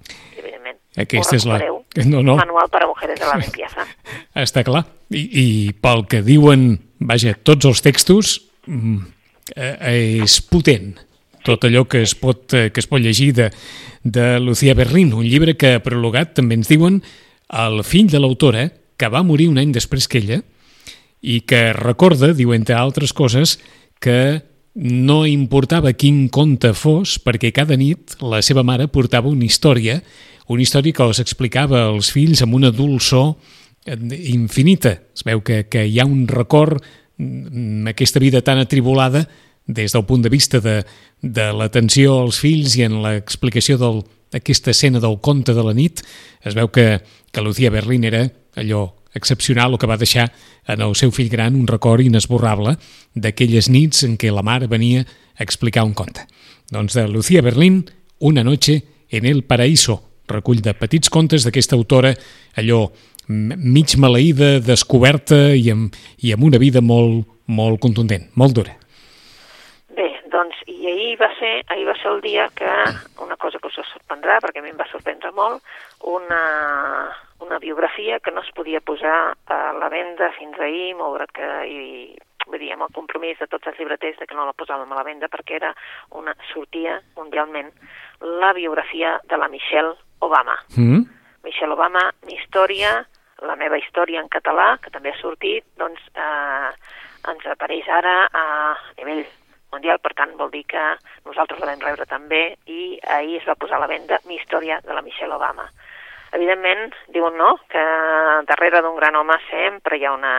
[0.00, 1.60] I, evidentment, Aquesta és la-.
[2.08, 2.38] No, no.
[2.38, 3.84] Manual per a mujeres de la limpieza.
[4.46, 4.86] Està clar.
[5.12, 6.72] I, I pel que diuen,
[7.04, 8.98] vaja, tots els textos, mm,
[9.56, 9.76] eh,
[10.24, 10.94] és potent
[11.44, 13.50] tot allò que es pot, eh, que es pot llegir de,
[14.04, 17.00] de Lucía Berlín, un llibre que ha prologat, també ens diuen,
[17.50, 18.68] el fill de l'autora,
[19.00, 20.42] que va morir un any després que ella,
[21.20, 23.58] i que recorda, diu entre altres coses,
[24.00, 24.42] que
[24.74, 29.98] no importava quin conte fos, perquè cada nit la seva mare portava una història,
[30.50, 33.34] una història que els explicava als fills amb una dolçor
[33.86, 34.96] infinita.
[35.16, 36.82] Es veu que, que hi ha un record
[37.90, 39.26] aquesta vida tan atribulada
[39.70, 40.80] des del punt de vista de,
[41.22, 46.02] de l'atenció als fills i en l'explicació d'aquesta escena del conte de la nit,
[46.42, 48.26] es veu que, que Lucía Berlín era
[48.58, 50.28] allò excepcional, el que va deixar
[50.70, 52.76] en el seu fill gran un record inesborrable
[53.14, 56.26] d'aquelles nits en què la mare venia a explicar un conte.
[56.70, 57.84] Doncs de Lucía Berlín,
[58.22, 62.12] Una noche en el paraíso, recull de petits contes d'aquesta autora,
[62.52, 62.90] allò
[63.32, 68.76] mig maleïda, descoberta i amb, i amb una vida molt, molt contundent, molt dura.
[70.40, 72.70] Doncs, i ahir va ser, ahir va ser el dia que,
[73.20, 75.60] una cosa que us sorprendrà, perquè a mi em va sorprendre molt,
[76.08, 76.40] una,
[77.44, 81.82] una biografia que no es podia posar a la venda fins ahir, malgrat que hi,
[82.46, 85.00] vull dir, amb el compromís de tots els llibreters de que no la posàvem a
[85.00, 85.74] la venda perquè era
[86.16, 87.68] una, sortia mundialment
[88.40, 89.92] la biografia de la Michelle
[90.24, 90.56] Obama.
[90.76, 91.02] Mm?
[91.44, 92.94] Michelle Obama, mi història,
[93.44, 96.72] la meva història en català, que també ha sortit, doncs eh,
[97.28, 98.46] ens apareix ara a
[98.96, 99.26] nivell
[99.72, 100.82] mundial, per tant vol dir que
[101.26, 104.80] nosaltres la vam rebre també i ahir es va posar a la venda mi història
[104.84, 105.68] de la Michelle Obama.
[106.32, 107.82] Evidentment, diuen no, que
[108.46, 110.34] darrere d'un gran home sempre hi ha una,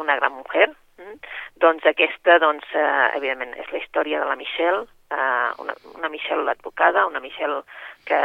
[0.00, 1.18] una gran mujer, mm?
[1.60, 6.48] doncs aquesta, doncs, eh, evidentment, és la història de la Michelle, eh, una, una Michelle
[6.50, 7.60] advocada, una Michelle
[8.08, 8.20] que,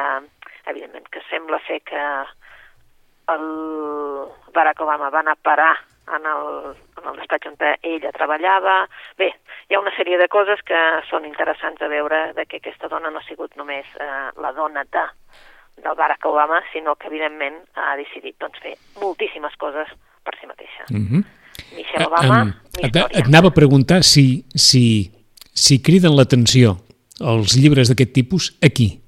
[0.72, 2.06] evidentment, que sembla ser que
[3.34, 3.46] el
[4.54, 5.76] Barack Obama va anar a parar
[6.08, 8.78] en el, en el despatx on ella treballava.
[9.18, 9.32] Bé,
[9.70, 13.10] hi ha una sèrie de coses que són interessants de veure de que aquesta dona
[13.10, 15.06] no ha sigut només eh, la dona de,
[15.82, 19.90] del Barack Obama, sinó que evidentment ha decidit doncs, fer moltíssimes coses
[20.24, 20.86] per si mateixa.
[20.90, 21.24] Mm -hmm.
[21.76, 25.12] Michelle Obama, um, mi et, et anava a preguntar si, si,
[25.54, 26.78] si criden l'atenció
[27.20, 29.00] els llibres d'aquest tipus aquí.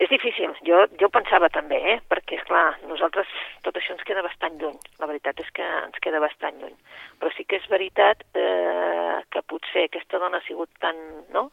[0.00, 1.98] És difícil, jo, jo pensava també, eh?
[2.08, 3.28] perquè, és clar nosaltres
[3.66, 6.72] tot això ens queda bastant lluny, la veritat és que ens queda bastant lluny,
[7.20, 10.96] però sí que és veritat eh, que potser aquesta dona ha sigut tan,
[11.36, 11.50] no?,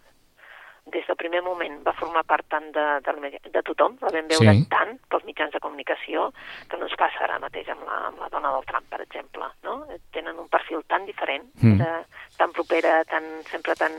[0.87, 4.53] des del primer moment va formar part tant de, de, de tothom, la vam veure
[4.55, 4.63] Sí.
[4.71, 6.31] tant pels mitjans de comunicació,
[6.71, 9.51] que no ens passa ara mateix amb la, amb la dona del Trump, per exemple,
[9.67, 9.81] no?
[10.15, 11.77] Tenen un perfil tan diferent, mm.
[11.83, 11.91] de,
[12.39, 13.91] tan propera, tan, sempre tan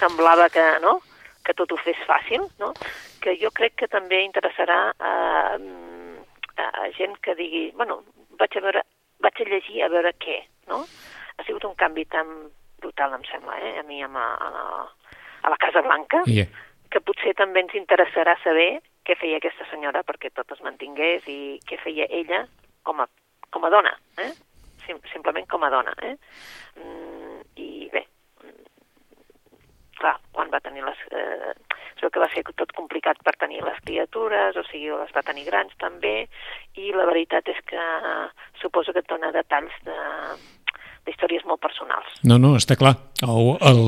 [0.00, 1.00] semblava que, no?,
[1.44, 2.72] que tot ho fes fàcil, no?
[3.22, 5.12] Que jo crec que també interessarà a,
[6.58, 8.00] a gent que digui, bueno,
[8.40, 8.82] vaig a, veure,
[9.22, 10.82] vaig a llegir a veure què, no?
[11.38, 12.32] Ha sigut un canvi tan
[12.82, 13.78] brutal, em sembla, eh?
[13.80, 16.50] a mi amb, a, a, la, a la Casa Blanca, Yeah.
[16.90, 21.58] que potser també ens interessarà saber què feia aquesta senyora perquè tot es mantingués i
[21.66, 22.44] què feia ella
[22.86, 23.06] com a,
[23.50, 24.32] com a dona, eh?
[24.86, 25.94] Sim, simplement com a dona.
[26.02, 26.16] Eh?
[26.82, 27.21] Mm,
[30.02, 31.06] clar, quan va tenir les...
[31.10, 31.54] Eh,
[31.92, 35.22] es veu que va ser tot complicat per tenir les criatures, o sigui, les va
[35.22, 36.24] tenir grans també,
[36.74, 38.26] i la veritat és que eh,
[38.62, 39.98] suposo que et dona detalls de
[41.02, 42.10] d'històries molt personals.
[42.22, 42.92] No, no, està clar.
[43.26, 43.80] El, el,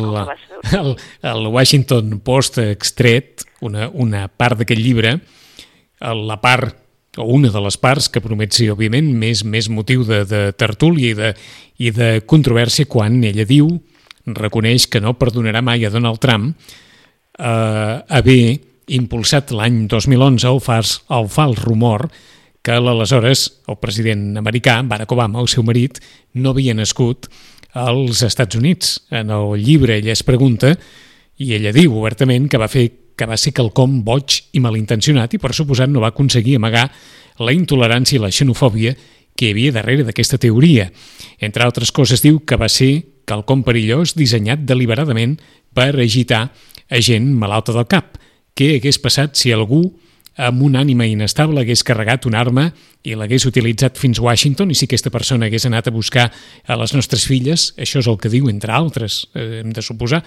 [0.80, 0.88] el,
[1.30, 5.12] el Washington Post ha extret una, una part d'aquest llibre,
[6.00, 6.74] la part
[7.16, 11.12] o una de les parts que promet ser, òbviament, més, més motiu de, de tertúlia
[11.12, 11.32] i de,
[11.78, 13.68] i de controvèrsia quan ella diu,
[14.26, 16.54] reconeix que no perdonarà mai a Donald Trump
[17.38, 18.60] eh, haver
[18.94, 22.08] impulsat l'any 2011 el fals, el fals rumor
[22.64, 26.00] que l'aleshores el president americà, Barack Obama, el seu marit,
[26.40, 27.28] no havia nascut
[27.74, 28.94] als Estats Units.
[29.10, 30.72] En el llibre ella es pregunta
[31.36, 35.38] i ella diu obertament que va fer que va ser quelcom boig i malintencionat i
[35.38, 36.88] per suposat no va aconseguir amagar
[37.38, 38.94] la intolerància i la xenofòbia
[39.34, 40.88] que hi havia darrere d'aquesta teoria.
[41.38, 45.38] Entre altres coses diu que va ser quelcom perillós dissenyat deliberadament
[45.74, 46.48] per agitar
[46.90, 48.18] a gent malalta del cap.
[48.54, 49.82] Què hagués passat si algú
[50.36, 52.66] amb una ànima inestable hagués carregat una arma
[53.06, 56.26] i l'hagués utilitzat fins a Washington i si aquesta persona hagués anat a buscar
[56.66, 60.24] a les nostres filles, això és el que diu, entre altres, eh, hem de suposar,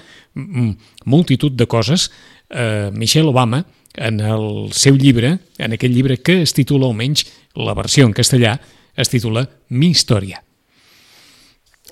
[1.05, 2.09] multitud de coses,
[2.49, 3.65] eh, Michelle Obama,
[3.97, 8.59] en el seu llibre, en aquell llibre que es titula, almenys la versió en castellà,
[8.95, 10.46] es titula Mi història.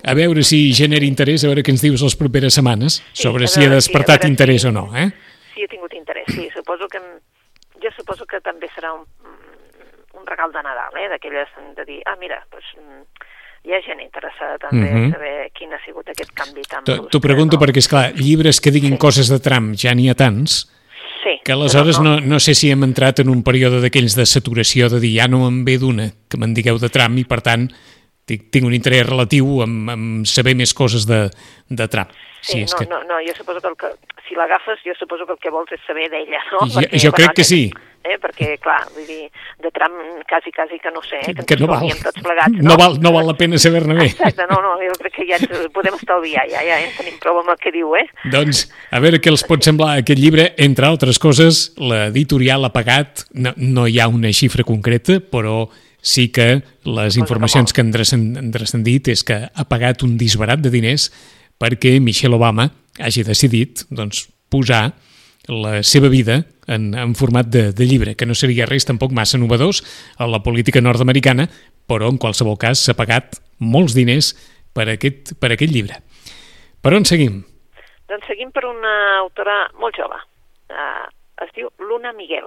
[0.06, 3.44] A veure si genera interès, a veure què ens dius les properes setmanes, Sí, sobre
[3.44, 5.10] a si ha si- despertat veure interès si- o no, eh?
[5.54, 7.00] Sí, he tingut interès, sí, suposo que...
[7.82, 9.02] Jo suposo que també serà un,
[10.16, 12.64] un regal de Nadal, eh, d'aquelles de dir, ah, mira, doncs,
[13.66, 15.08] hi ha gent interessada també Mhm.
[15.10, 17.10] a saber quin ha sigut aquest canvi tan brusc.
[17.10, 17.62] t'ho pregunto no?
[17.62, 18.98] perquè, és clar, llibres que diguin Sí.
[18.98, 20.70] coses de Trump ja n'hi ha tants,
[21.24, 24.24] Sí, que aleshores però no, no sé si hem entrat en un període d'aquells de
[24.24, 27.40] saturació de dir ja no me'n ve d'una que me'n digueu de Trump i per
[27.42, 27.68] tant
[28.26, 31.26] tinc, tinc un interès relatiu en, en saber més coses de,
[31.70, 32.12] de Trump.
[32.46, 32.86] Sí, és no, que...
[32.90, 35.72] no, no, jo suposo que, el que si l'agafes, jo suposo que el que vols
[35.74, 36.66] és saber d'ella, no?
[36.70, 37.64] Jo- jo crec que sí.
[38.06, 39.24] Eh, perquè, clar, vull dir,
[39.64, 39.96] de Trump
[40.30, 42.68] quasi, quasi que no sé, eh, que, que no val, tots plegats, no?
[42.68, 44.04] no, val, no val la pena saber-ne bé.
[44.12, 47.40] Exacte, no, no, jo crec que ja ens podem estalviar, ja, ja en tenim prou
[47.40, 48.04] amb el que diu, eh?
[48.30, 50.52] Doncs, a veure què els pot semblar aquest llibre.
[50.68, 55.64] Entre altres coses, l'editorial ha pagat, no, no hi ha una xifra concreta, però
[56.06, 60.62] sí que les informacions que han transcend- han transcendit és que ha pagat un disbarat
[60.62, 61.10] de diners
[61.58, 62.70] perquè Michelle Obama
[63.02, 64.94] hagi decidit doncs, posar
[65.50, 69.38] la seva vida en, en format de, de llibre, que no seria res tampoc massa
[69.38, 69.82] novedós
[70.18, 71.48] a la política nord-americana,
[71.86, 74.32] però en qualsevol cas s'ha pagat molts diners
[74.74, 76.00] per aquest, per aquest llibre.
[76.82, 77.42] Per on seguim?
[78.06, 80.18] Doncs seguim per una autora molt jove.
[80.70, 81.06] Uh,
[81.42, 82.46] es diu Luna Miguel.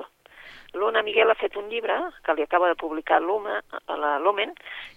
[0.73, 4.53] Luna Miguel ha fet un llibre que li acaba de publicar Luma, la Lumen,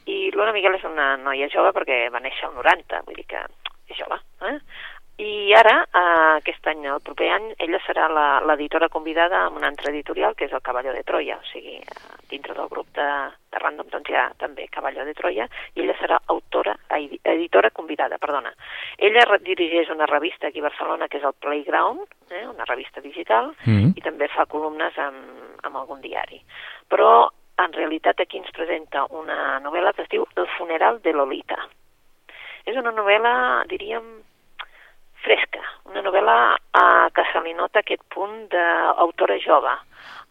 [0.06, 3.44] i Luna Miguel és una noia jove perquè va néixer al 90, vull dir que
[3.88, 4.18] és jove.
[4.48, 4.58] Eh?
[5.22, 8.08] I ara, eh, aquest any, el proper any, ella serà
[8.48, 12.21] l'editora convidada en una altra editorial, que és el Cavalló de Troia, o sigui, eh,
[12.32, 13.08] dintre del grup de,
[13.52, 18.18] de Random, doncs hi ha també Cavalló de Troia, i ella serà autora, editora convidada,
[18.22, 18.54] perdona.
[18.96, 23.52] Ella dirigeix una revista aquí a Barcelona, que és el Playground, eh, una revista digital,
[23.64, 23.92] mm -hmm.
[23.96, 26.40] i també fa columnes amb, amb algun diari.
[26.88, 31.58] Però, en realitat, aquí ens presenta una novel·la que es diu El funeral de Lolita.
[32.64, 34.22] És una novel·la, diríem,
[35.22, 39.74] fresca, una novel·la eh, que se li nota aquest punt d'autora jove,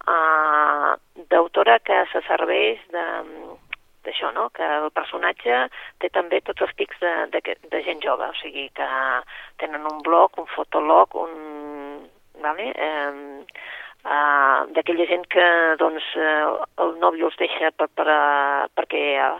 [0.07, 0.93] eh,
[1.31, 3.05] d'autora que se serveix de
[4.01, 4.47] d'això, no?
[4.49, 5.67] que el personatge
[6.01, 8.87] té també tots els tics de, de, de gent jove, o sigui que
[9.61, 12.07] tenen un blog, un fotolog, un...
[12.41, 12.71] Vale?
[12.73, 13.43] Eh,
[14.01, 15.45] uh, d'aquella gent que
[15.77, 18.07] doncs, el nòvio els deixa per, per,
[18.73, 19.37] perquè uh,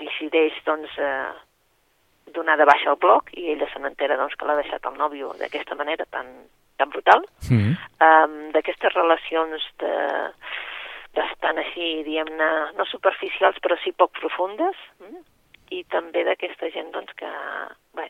[0.00, 1.34] decideix doncs, uh,
[2.32, 5.34] donar de baixa el blog i ella se n'entera doncs, que l'ha deixat el nòvio
[5.40, 6.32] d'aquesta manera tan,
[6.78, 7.24] tan brutal.
[7.50, 7.74] Mm.
[8.06, 9.94] Um, D'aquestes relacions de
[11.18, 15.22] bastant així, diguem-ne, no superficials però sí poc profundes mm?
[15.74, 17.30] i també d'aquesta gent doncs, que,
[17.98, 18.06] bé,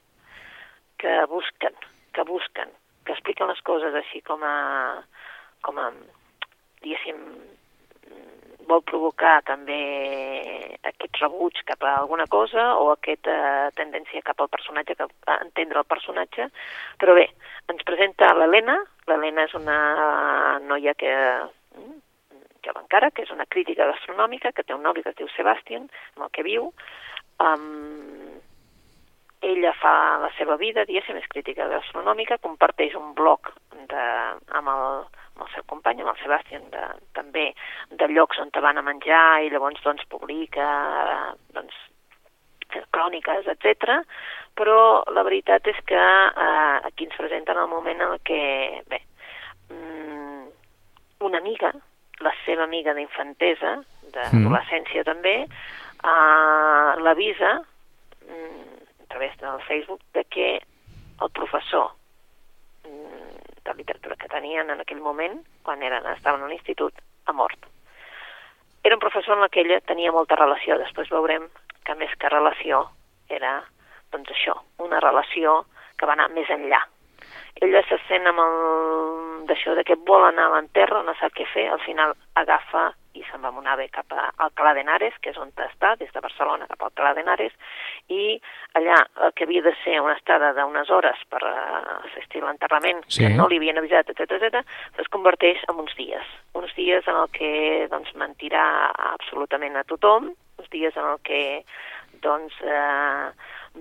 [1.01, 1.77] que busquen,
[2.13, 2.75] que busquen,
[3.07, 4.57] que expliquen les coses així com a,
[5.65, 5.89] com a
[6.83, 7.23] diguéssim,
[8.69, 9.79] vol provocar també
[10.91, 15.81] aquest rebuig cap a alguna cosa o aquesta tendència cap al personatge, cap a entendre
[15.83, 16.51] el personatge.
[17.01, 17.29] Però bé,
[17.73, 18.77] ens presenta l'Helena.
[19.09, 19.79] L'Helena és una
[20.69, 21.15] noia que
[22.63, 25.87] que encara, que és una crítica gastronòmica, que té un nòvio que es diu Sebastian,
[26.17, 26.73] amb el que viu.
[27.39, 28.38] Um,
[29.41, 33.53] ella fa la seva vida, diguéssim, és crítica gastronòmica, comparteix un blog
[33.91, 34.09] de,
[34.59, 34.85] amb el
[35.39, 37.53] amb el seu company, amb el Sebastián, de, també
[37.95, 40.67] de llocs on te van a menjar i llavors doncs publica
[41.55, 41.77] doncs,
[42.93, 44.01] cròniques, etc.
[44.59, 49.01] Però la veritat és que eh, aquí ens presenten el moment en què, bé,
[49.71, 50.43] mm,
[51.29, 51.73] una amiga,
[52.25, 53.77] la seva amiga d'infantesa,
[54.11, 55.07] d'adolescència mm.
[55.07, 57.55] també, eh, l'avisa
[58.27, 58.78] mm,
[59.37, 60.63] través del Facebook de que
[61.21, 61.93] el professor
[62.85, 66.95] de literatura que tenien en aquell moment, quan eren, estaven a l'institut,
[67.27, 67.59] ha mort.
[68.83, 71.49] Era un professor el que ella tenia molta relació, després veurem
[71.85, 72.87] que més que relació
[73.29, 73.65] era,
[74.13, 75.67] doncs això, una relació
[75.99, 76.81] que va anar més enllà.
[77.61, 81.45] Ella se sent amb el d'això de que vol anar a l'enterra, no sap què
[81.53, 85.33] fer, al final agafa i se'n va amb un ave cap a Alcalà d'Henares, que
[85.33, 87.55] és on està, des de Barcelona cap a Alcalà d'Henares,
[88.15, 88.39] i
[88.79, 93.05] allà el que havia de ser una estada d'unes hores per uh, assistir a l'enterrament,
[93.09, 93.25] sí.
[93.25, 94.63] que no li havien avisat, etc etc,
[95.03, 96.35] es converteix en uns dies.
[96.59, 97.53] Uns dies en el que
[97.93, 98.65] doncs, mentirà
[99.13, 101.43] absolutament a tothom, uns dies en el que
[102.23, 103.31] doncs, eh,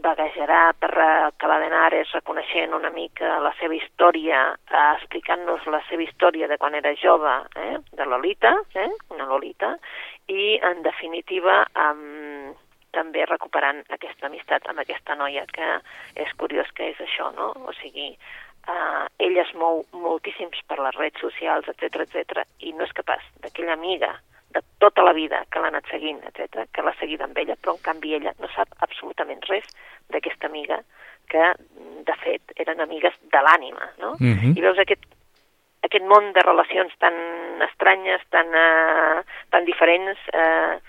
[0.03, 0.91] vaguejarà per
[1.41, 6.75] Calà d'Henares reconeixent una mica la seva història, eh, explicant-nos la seva història de quan
[6.75, 9.75] era jove, eh, de Lolita, eh, una Lolita,
[10.27, 12.55] i en definitiva amb,
[12.91, 15.79] també recuperant aquesta amistat amb aquesta noia que
[16.15, 17.53] és curiós que és això, no?
[17.67, 18.10] O sigui,
[18.67, 23.23] eh, ella es mou moltíssims per les redes socials, etc etc i no és capaç
[23.43, 24.15] d'aquella amiga
[24.55, 27.75] de tota la vida que l'ha anat seguint, etc, que l'ha seguit amb ella, però
[27.75, 29.67] en canvi ella no sap absolutament res
[30.13, 30.79] d'aquesta amiga
[31.27, 31.51] que,
[32.07, 34.15] de fet, eren amigues de l'ànima, no?
[34.19, 34.38] Mhm.
[34.38, 34.57] -huh.
[34.57, 35.03] I veus aquest,
[35.83, 37.13] aquest món de relacions tan
[37.69, 40.79] estranyes, tan, uh, tan diferents, uh,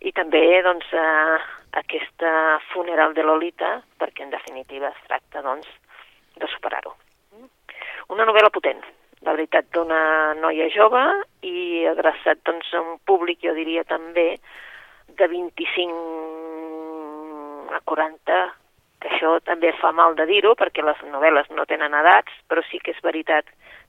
[0.00, 1.38] i també, doncs, uh,
[1.72, 5.68] aquesta funeral de Lolita, perquè en definitiva es tracta, doncs,
[6.36, 6.96] de superar-ho.
[8.08, 8.82] Una novel·la potent,
[9.24, 11.02] la veritat, d'una noia jove
[11.42, 14.38] i adreçat doncs, a un públic, jo diria també,
[15.18, 18.54] de 25 a 40,
[19.00, 22.78] que això també fa mal de dir-ho perquè les novel·les no tenen edats, però sí
[22.82, 23.44] que és veritat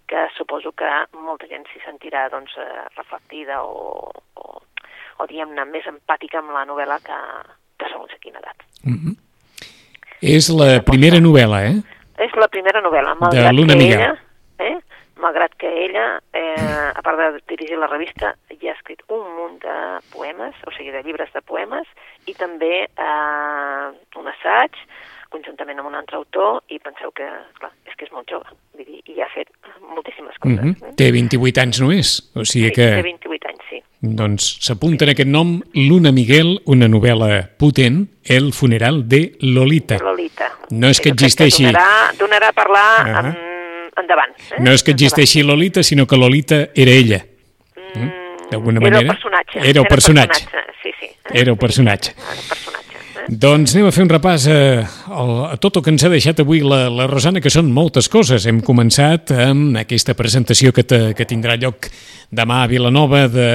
[0.10, 4.62] que suposo que molta gent s'hi sentirà doncs, eh, reflectida o, o,
[5.18, 7.20] o diguem-ne, més empàtica amb la novel·la que,
[7.80, 8.60] que segons a quina edat.
[8.84, 9.16] Mm -hmm.
[10.22, 11.78] És la primera novel·la, eh?
[12.26, 14.16] És la primera novel·la, malgrat de Luna que ella,
[14.60, 14.80] eh,
[15.18, 19.60] malgrat que ella, eh, a part de dirigir la revista, ja ha escrit un munt
[19.64, 19.76] de
[20.12, 21.88] poemes, o sigui, de llibres de poemes,
[22.28, 23.88] i també eh,
[24.20, 24.76] un assaig,
[25.34, 27.28] conjuntament amb un altre autor, i penseu que,
[27.60, 29.50] clar, és que és molt jove, i, i ha fet
[29.96, 30.62] moltíssimes coses.
[30.62, 30.92] Mm -hmm.
[30.92, 30.96] eh?
[30.96, 32.88] Té 28 anys només, o sigui sí, que...
[32.96, 33.82] té 28 anys, sí.
[34.02, 39.98] Doncs s'apunta en aquest nom Luna Miguel, una novel·la potent, El funeral de Lolita.
[39.98, 40.52] Lolita.
[40.72, 41.64] No és que existeixi...
[41.66, 43.20] Donarà, donarà a parlar Ah.
[43.20, 43.55] en,
[44.02, 44.34] endavant.
[44.52, 44.62] Eh?
[44.64, 47.22] No és que existeixi Lolita, sinó que Lolita era ella.
[47.96, 48.10] Mm?
[48.52, 49.02] D'alguna Era manera.
[49.02, 49.60] el personatge.
[49.70, 50.42] Era el personatge.
[50.84, 51.08] Sí, sí.
[51.34, 52.12] Era el personatge.
[52.16, 52.82] Era el personatge.
[53.26, 53.26] Eh?
[53.42, 54.58] Doncs anem a fer un repàs a,
[55.10, 58.06] a, a tot el que ens ha deixat avui la, la Rosana, que són moltes
[58.12, 58.46] coses.
[58.46, 61.90] Hem començat amb aquesta presentació que, te, que tindrà lloc
[62.30, 63.48] demà a Vilanova de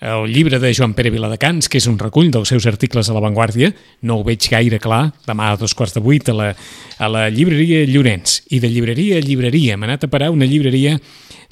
[0.00, 3.22] el llibre de Joan Pere Viladecans, que és un recull dels seus articles a La
[3.22, 3.72] Vanguardia.
[4.06, 6.52] No ho veig gaire clar, demà a dos quarts de vuit a la,
[6.98, 8.42] a la llibreria Llorenç.
[8.54, 10.98] I de llibreria a llibreria hem anat a parar una llibreria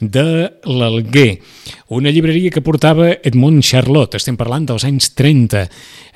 [0.00, 1.40] de l'Alguer,
[1.88, 5.62] una llibreria que portava Edmond Charlotte, estem parlant dels anys 30.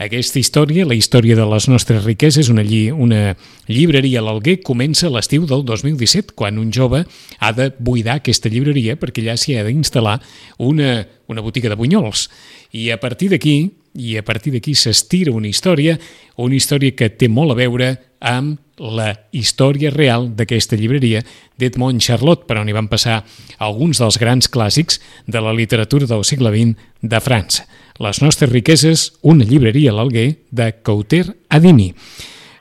[0.04, 3.36] Aquesta història, la història de les nostres riqueses, una, lli una
[3.70, 7.06] llibreria a l'Alguer, comença l'estiu del 2017, quan un jove
[7.38, 10.18] ha de buidar aquesta llibreria perquè allà s'hi ha d'instal·lar
[10.58, 11.00] una,
[11.32, 12.28] una botiga de bunyols.
[12.76, 13.56] I a partir d'aquí,
[13.96, 15.96] i a partir d'aquí s'estira una història,
[16.36, 21.20] una història que té molt a veure amb la història real d'aquesta llibreria
[21.60, 23.22] d'Edmond Charlotte, per on hi van passar
[23.58, 27.66] alguns dels grans clàssics de la literatura del segle XX de França.
[28.00, 31.90] Les nostres riqueses, una llibreria a l'Alguer de Couter Adini.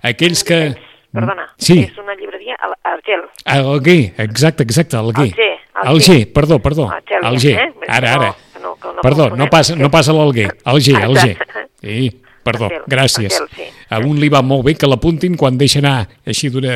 [0.03, 0.76] Aquells que...
[1.12, 1.80] Perdona, Sí.
[1.88, 3.24] és una llibreria a a Argel.
[3.45, 5.32] A Alguer, exacte, exacte, Alguer.
[5.32, 5.89] Alger, Alger.
[5.89, 6.89] Alger, perdó, perdó.
[6.91, 7.74] Alger, Alger, eh?
[7.88, 8.36] ara, no- ara.
[8.62, 10.55] no- que no Perdó, no passa, no passa l'Alguer.
[10.66, 11.38] Alger, Alger.
[11.82, 13.38] Sí, perdó, Alger, gràcies.
[13.39, 13.70] Alger, sí.
[13.89, 16.76] A un li va molt bé que l'apuntin quan deixa anar així d'una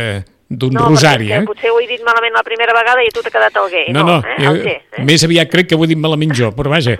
[0.54, 1.48] d'un No, rosari, perquè eh?
[1.48, 3.86] potser ho he dit malament la primera vegada i tu t'ha quedat Alger.
[3.96, 4.36] No, no, eh?
[4.44, 5.06] jo, Alger, eh?
[5.08, 6.98] més aviat crec que ho he dit malament jo, però vaja.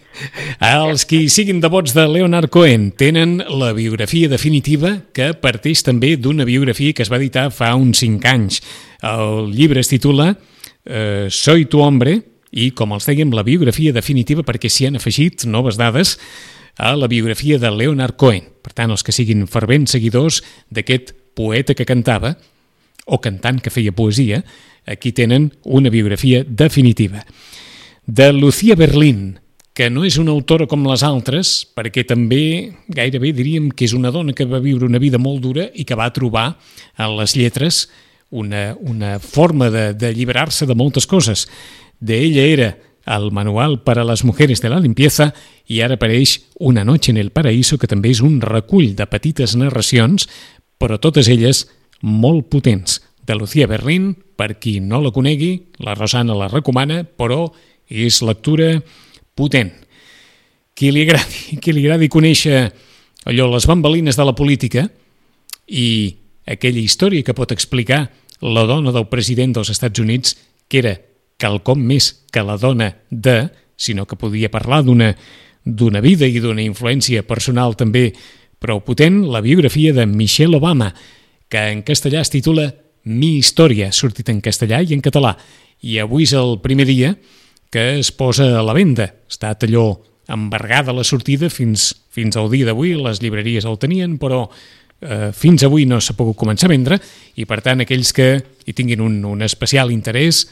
[0.70, 6.48] Els qui siguin devots de Leonard Cohen tenen la biografia definitiva que parteix també d'una
[6.48, 8.60] biografia que es va editar fa uns 5 anys.
[9.06, 10.32] El llibre es titula
[10.84, 12.18] eh, Soy tu hombre
[12.50, 16.16] i, com els dèiem, la biografia definitiva perquè s'hi han afegit noves dades
[16.80, 18.46] a la biografia de Leonard Cohen.
[18.64, 20.40] Per tant, els que siguin fervents seguidors
[20.72, 22.32] d'aquest poeta que cantava,
[23.04, 24.40] o cantant que feia poesia,
[24.88, 27.26] aquí tenen una biografia definitiva.
[28.06, 29.40] De Lucía Berlín,
[29.76, 34.10] que no és una autora com les altres, perquè també gairebé diríem que és una
[34.10, 36.54] dona que va viure una vida molt dura i que va trobar
[36.96, 37.88] en les lletres
[38.30, 41.44] una, una forma d'alliberar-se de, de moltes coses.
[42.00, 42.70] D'ella era
[43.16, 45.32] el Manual para las mujeres de la limpieza
[45.66, 49.56] i ara apareix Una noche en el paraíso, que també és un recull de petites
[49.56, 50.28] narracions,
[50.78, 51.64] però totes elles
[52.02, 53.00] molt potents.
[53.26, 57.48] De Lucía Berlín, per qui no la conegui, la Rosana la recomana, però
[57.88, 58.74] és lectura
[59.34, 59.72] potent.
[60.76, 62.62] Qui li agradi, qui li agradi conèixer
[63.26, 64.86] allò, les bambalines de la política
[65.66, 68.06] i aquella història que pot explicar
[68.40, 70.36] la dona del president dels Estats Units,
[70.68, 70.94] que era
[71.40, 73.48] quelcom més que la dona de,
[73.80, 75.14] sinó que podia parlar d'una
[75.64, 78.10] d'una vida i d'una influència personal també
[78.60, 80.90] prou potent, la biografia de Michelle Obama,
[81.48, 82.70] que en castellà es titula
[83.04, 85.32] Mi història, sortit en castellà i en català.
[85.80, 87.14] I avui és el primer dia
[87.72, 89.06] que es posa a la venda.
[89.30, 89.94] Estat allò
[90.28, 94.44] embargada la sortida fins, fins al dia d'avui, les llibreries el tenien, però
[95.00, 97.00] eh, fins avui no s'ha pogut començar a vendre
[97.40, 98.28] i per tant aquells que
[98.66, 100.44] hi tinguin un, un especial interès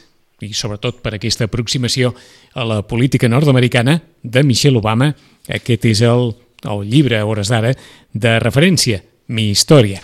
[0.45, 2.13] i sobretot per aquesta aproximació
[2.55, 5.11] a la política nord-americana de Michelle Obama,
[5.47, 6.31] aquest és el,
[6.63, 7.73] el llibre a hores d'ara
[8.13, 9.99] de referència, Mi història.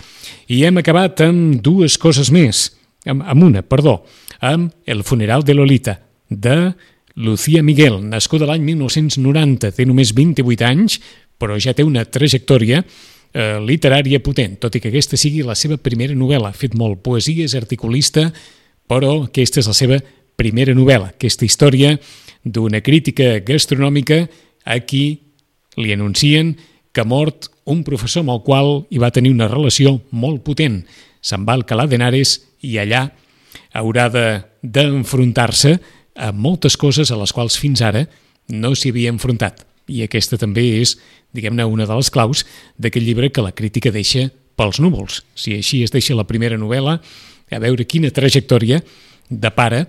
[0.46, 2.68] I hem acabat amb dues coses més,
[3.10, 4.04] amb, amb una, perdó,
[4.38, 5.96] amb El funeral de Lolita,
[6.30, 6.74] de
[7.16, 11.00] Lucía Miguel, nascuda l'any 1990, té només 28 anys,
[11.40, 15.78] però ja té una trajectòria eh, literària potent, tot i que aquesta sigui la seva
[15.80, 16.52] primera novel·la.
[16.52, 18.28] Ha fet molt poesia, és articulista,
[18.86, 19.98] però aquesta és la seva
[20.36, 21.96] primera novel·la, aquesta història
[22.44, 24.26] d'una crítica gastronòmica
[24.64, 25.18] a qui
[25.76, 26.54] li anuncien
[26.92, 30.84] que ha mort un professor amb el qual hi va tenir una relació molt potent.
[31.20, 33.10] Se'n va al Calà d'Henares i allà
[33.76, 35.78] haurà de- d'enfrontar-se
[36.16, 38.06] a moltes coses a les quals fins ara
[38.48, 39.66] no s'hi havia enfrontat.
[39.88, 40.96] I aquesta també és,
[41.34, 42.46] diguem-ne, una de les claus
[42.78, 45.24] d'aquest llibre que la crítica deixa pels núvols.
[45.34, 47.00] Si així es deixa la primera novel·la,
[47.50, 48.82] a veure quina trajectòria
[49.28, 49.86] depara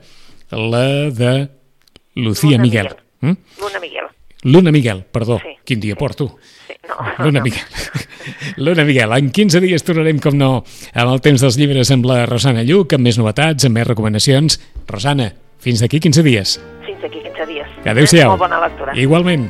[0.51, 1.49] la de
[2.15, 2.87] Lucía Luna Miguel.
[3.21, 3.31] Mm?
[3.59, 4.05] Luna Miguel.
[4.43, 5.39] Luna Miguel, perdó.
[5.39, 6.37] Sí, Quin dia porto?
[6.67, 6.95] Sí, no.
[7.25, 7.61] Luna Miguel.
[8.57, 12.25] Luna Miguel, en 15 dies tornarem, com no, amb el temps dels llibres amb la
[12.25, 14.59] Rosana Lluc, amb més novetats, amb més recomanacions.
[14.87, 16.57] Rosana, fins d'aquí 15 dies.
[16.85, 17.79] Fins aquí 15 dies.
[17.85, 18.35] Adéu-siau.
[18.35, 18.95] Molt bona lectura.
[18.95, 19.49] Igualment.